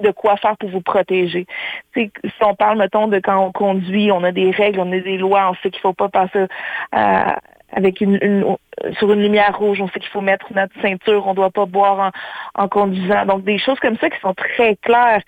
[0.00, 1.46] de quoi faire pour vous protéger.
[1.94, 5.18] si on parle, mettons, de quand on conduit, on a des règles, on a des
[5.18, 6.46] lois, on sait qu'il faut pas passer
[6.94, 7.32] euh,
[7.72, 8.56] avec une,
[8.98, 12.12] sur une lumière rouge, on sait qu'il faut mettre notre ceinture, on doit pas boire
[12.54, 13.26] en, en conduisant.
[13.26, 15.22] Donc, des choses comme ça qui sont très claires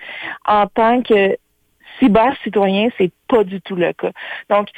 [0.47, 1.37] en tant que
[1.99, 4.11] cyber-citoyen, c'est pas du tout le cas.
[4.51, 4.69] Donc,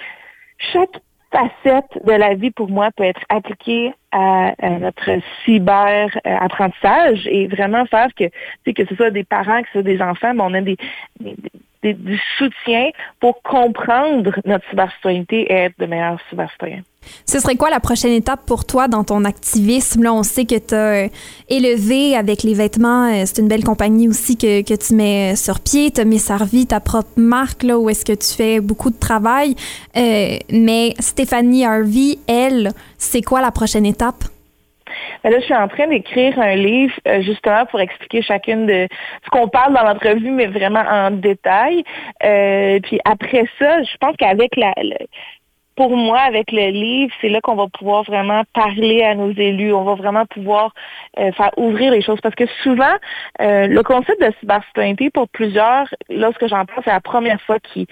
[0.58, 1.00] chaque
[1.34, 7.48] facette de la vie pour moi peut être appliquée à, notre cyber euh, apprentissage et
[7.48, 8.24] vraiment faire que
[8.70, 10.76] que ce soit des parents, que ce soit des enfants, mais on a des,
[11.92, 16.82] du soutien pour comprendre notre cybercitoyenneté et être de meilleurs cybercitoyens.
[17.26, 20.02] Ce serait quoi la prochaine étape pour toi dans ton activisme?
[20.02, 21.08] Là, on sait que tu as euh,
[21.48, 23.06] élevé avec les vêtements.
[23.06, 25.90] Euh, c'est une belle compagnie aussi que, que tu mets euh, sur pied.
[25.90, 28.98] Tu as mis Sarvi, ta propre marque, là, où est-ce que tu fais beaucoup de
[28.98, 29.54] travail.
[29.94, 34.24] mais Stéphanie Harvey, elle, c'est quoi la prochaine étape?
[35.22, 38.88] Ben là, je suis en train d'écrire un livre justement pour expliquer chacune de
[39.24, 41.84] ce qu'on parle dans l'entrevue, mais vraiment en détail.
[42.20, 44.72] puis après ça, je pense qu'avec la,
[45.76, 49.72] pour moi, avec le livre, c'est là qu'on va pouvoir vraiment parler à nos élus.
[49.72, 50.72] On va vraiment pouvoir
[51.18, 52.20] euh, faire ouvrir les choses.
[52.20, 52.94] Parce que souvent,
[53.40, 57.86] euh, le concept de cybercitoyenneté, pour plusieurs, lorsque j'en parle, c'est la première fois qu'ils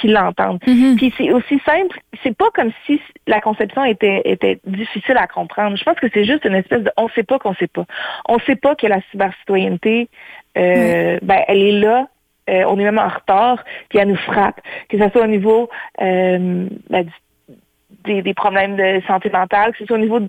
[0.00, 0.60] qu'on l'entendent.
[0.66, 0.96] Mm-hmm.
[0.96, 5.76] Puis c'est aussi simple, c'est pas comme si la conception était, était difficile à comprendre.
[5.76, 7.86] Je pense que c'est juste une espèce de on sait pas qu'on sait pas.
[8.28, 10.08] On sait pas que la cybercitoyenneté,
[10.56, 12.08] euh, ben, elle est là
[12.50, 15.70] euh, on est même en retard, puis elle nous frappe, que ce soit au niveau
[16.02, 17.06] euh, ben,
[18.04, 20.28] des, des, problèmes de santé mentale, que ce soit au niveau de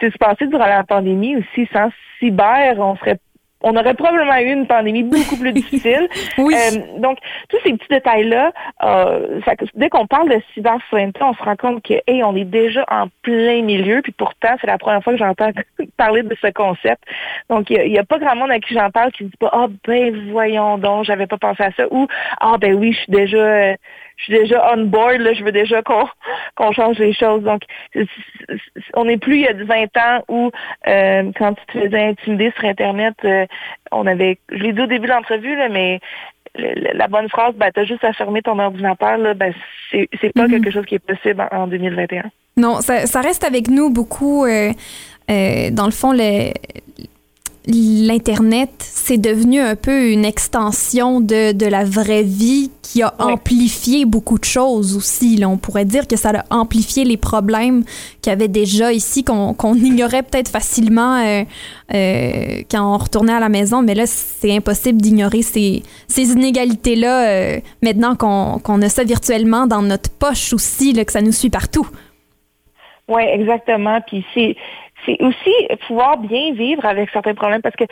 [0.00, 1.90] ce qui s'est passé durant la pandémie aussi, sans
[2.20, 3.18] cyber, on serait
[3.60, 6.08] on aurait probablement eu une pandémie beaucoup plus difficile.
[6.38, 6.54] oui.
[6.54, 8.52] Euh, donc, tous ces petits détails-là,
[8.84, 9.40] euh,
[9.74, 13.08] dès qu'on parle de cybercitoyenneté, on se rend compte que, hey, on est déjà en
[13.22, 15.50] plein milieu, puis pourtant, c'est la première fois que j'entends
[15.96, 17.02] parler de ce concept.
[17.50, 19.66] Donc, il n'y a, pas grand monde à qui j'en parle qui dit pas, ah,
[19.86, 22.06] ben, voyons donc, j'avais pas pensé à ça, ou,
[22.40, 23.38] ah, ben oui, je suis déjà...
[23.38, 23.74] Euh,
[24.18, 27.42] je suis déjà on board, là, je veux déjà qu'on change les choses.
[27.42, 27.62] Donc,
[28.94, 30.50] on n'est plus il y a 20 ans où
[30.88, 33.46] euh, quand tu te faisais intimider sur Internet, euh,
[33.92, 36.00] on avait, je l'ai dit au début de l'entrevue, là, mais
[36.56, 39.54] la bonne phrase, ben, t'as juste à fermer ton ordinateur, là, ben,
[39.92, 40.50] c'est, pas mm-hmm.
[40.50, 42.24] quelque chose qui est possible en, 2021.
[42.56, 44.44] Non, ça, ça, reste avec nous beaucoup.
[44.44, 44.72] Euh,
[45.28, 46.52] dans le fond, le,
[47.68, 54.06] l'Internet, c'est devenu un peu une extension de, de la vraie vie qui a amplifié
[54.06, 55.36] beaucoup de choses aussi.
[55.36, 55.48] Là.
[55.48, 57.84] On pourrait dire que ça a amplifié les problèmes
[58.22, 61.42] qu'il y avait déjà ici, qu'on ignorait peut-être facilement euh,
[61.94, 63.82] euh, quand on retournait à la maison.
[63.82, 69.82] Mais là, c'est impossible d'ignorer ces, ces inégalités-là euh, maintenant qu'on a ça virtuellement dans
[69.82, 71.86] notre poche aussi, là, que ça nous suit partout.
[73.08, 74.00] Oui, exactement.
[74.06, 74.56] Puis c'est
[75.08, 75.50] c'est aussi
[75.86, 77.84] pouvoir bien vivre avec certains problèmes parce que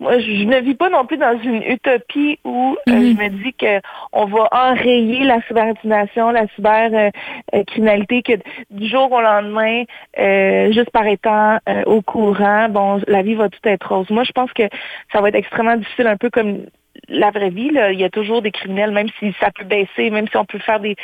[0.00, 3.16] moi je ne vis pas non plus dans une utopie où euh, mhm.
[3.16, 3.80] je me dis que
[4.12, 8.32] on va enrayer la cyberintimidation, la cybercriminalité, que
[8.70, 9.84] du jour au lendemain,
[10.18, 14.08] euh, juste par étant euh, au courant, bon, la vie va tout être rose.
[14.10, 14.64] Moi, je pense que
[15.12, 16.66] ça va être extrêmement difficile, un peu comme
[17.08, 20.10] la vraie vie, là, il y a toujours des criminels, même si ça peut baisser,
[20.10, 20.96] même si on peut faire des,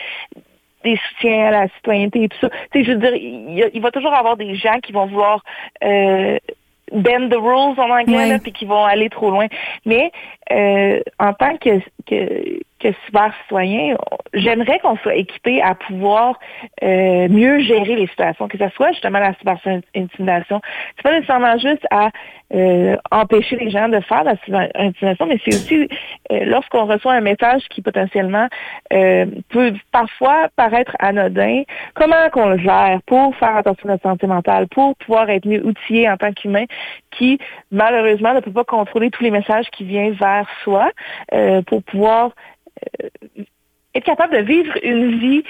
[0.84, 2.50] des soutiens à la citoyenneté et tout ça.
[2.72, 5.42] Tu sais, je veux dire, il, va toujours avoir des gens qui vont vouloir
[5.84, 6.38] euh,
[6.92, 9.46] bend the rules en anglais, puis qui vont aller trop loin.
[9.84, 10.12] Mais
[10.52, 13.96] euh, en tant que, que, que cyber-citoyen,
[14.34, 16.38] j'aimerais qu'on soit équipé à pouvoir
[16.82, 20.60] euh, mieux gérer les situations, que ce soit justement la cyber-intimidation.
[20.96, 22.10] C'est pas nécessairement juste à
[22.54, 25.88] euh, empêcher les gens de faire la cyber-intimidation, mais c'est aussi
[26.32, 28.48] euh, lorsqu'on reçoit un message qui potentiellement
[28.90, 31.62] peut parfois paraître anodin,
[31.94, 35.64] comment qu'on le gère pour faire attention à notre santé mentale, pour pouvoir être mieux
[35.64, 36.64] outillé en tant qu'humain
[37.10, 37.38] qui,
[37.70, 40.90] malheureusement, ne peut pas contrôler tous les messages qui viennent vers soi
[41.66, 42.30] pour pouvoir
[43.94, 45.42] être capable de vivre une vie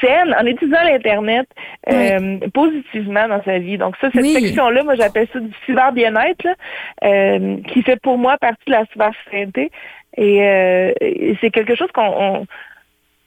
[0.00, 1.46] saine en utilisant l'Internet
[1.90, 3.78] euh, positivement dans sa vie.
[3.78, 4.32] Donc ça, cette Oui.
[4.34, 6.46] section-là, moi j'appelle ça du cyber bien-être,
[7.04, 9.70] euh, qui fait pour moi partie de la cybersécurité.
[10.16, 12.46] Et, euh, et c'est quelque chose qu'on on-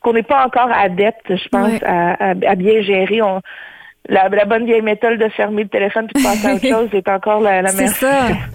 [0.01, 3.22] qu'on n'est pas encore adepte, je pense, à, à- à bien gérer.
[3.22, 3.41] On,
[4.07, 6.89] la, la bonne vieille méthode de fermer le téléphone puis de passer à autre chose
[6.93, 8.38] est encore la, la C'est meilleure.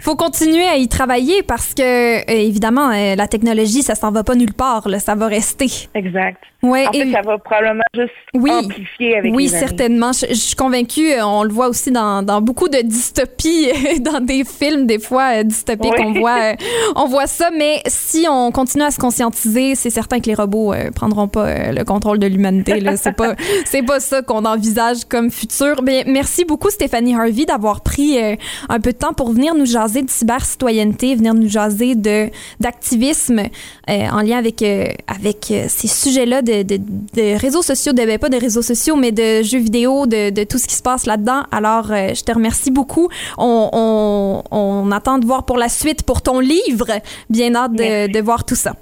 [0.00, 1.82] Faut continuer à y travailler parce que,
[2.20, 4.88] euh, évidemment, euh, la technologie, ça s'en va pas nulle part.
[4.88, 5.66] Là, ça va rester.
[5.94, 6.38] Exact.
[6.62, 8.50] Ouais, En fait, et- ça va probablement juste Oui.
[8.50, 10.12] amplifier avec oui, les certainement.
[10.12, 13.68] Je, je suis convaincue, euh, on le voit aussi dans, dans beaucoup de dystopies,
[14.00, 16.04] dans des films, des fois, dystopiques, Oui.
[16.06, 16.52] on, voit,
[16.96, 17.48] on voit ça.
[17.56, 21.46] Mais si on continue à se conscientiser, c'est certain que les robots euh, prendront pas
[21.46, 22.78] euh, le contrôle de l'humanité.
[22.96, 23.34] C'est pas,
[23.64, 25.82] c'est pas ça qu'on envisage comme futur.
[25.82, 28.36] Mais merci beaucoup, Stéphanie Harvey, d'avoir pris euh,
[28.68, 32.28] un peu de temps pour venir nous jaser de cybercitoyenneté, venir nous jaser de
[32.60, 37.92] d'activisme euh, en lien avec euh, avec euh, ces sujets-là de, de, de réseaux sociaux,
[37.92, 40.74] de ben, pas de réseaux sociaux, mais de jeux vidéo, de, de tout ce qui
[40.74, 41.42] se passe là-dedans.
[41.50, 43.08] Alors, je te remercie beaucoup.
[43.38, 46.86] On, on, on attend de voir pour la suite pour ton livre.
[47.28, 48.74] Bien hâte de, de voir tout ça.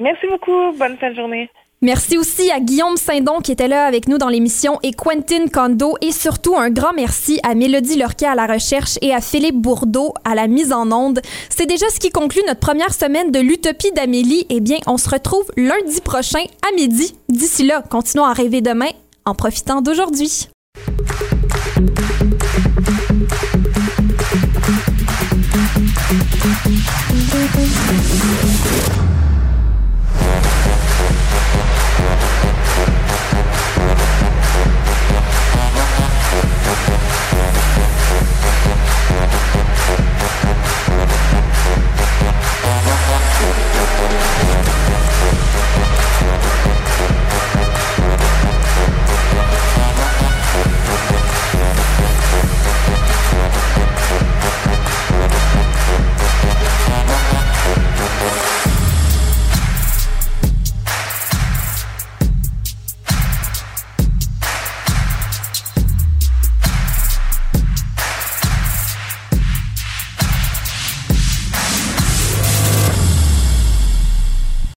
[0.00, 0.76] Merci beaucoup.
[0.78, 1.48] Bonne fin de journée.
[1.84, 5.96] Merci aussi à Guillaume Saindon qui était là avec nous dans l'émission et Quentin Condo
[6.00, 10.14] et surtout un grand merci à Mélodie Lorquet à la recherche et à Philippe Bourdeau
[10.24, 11.20] à la mise en onde.
[11.50, 14.46] C'est déjà ce qui conclut notre première semaine de l'Utopie d'Amélie.
[14.48, 17.16] Eh bien, on se retrouve lundi prochain à midi.
[17.28, 18.90] D'ici là, continuons à rêver demain
[19.24, 20.48] en profitant d'aujourd'hui.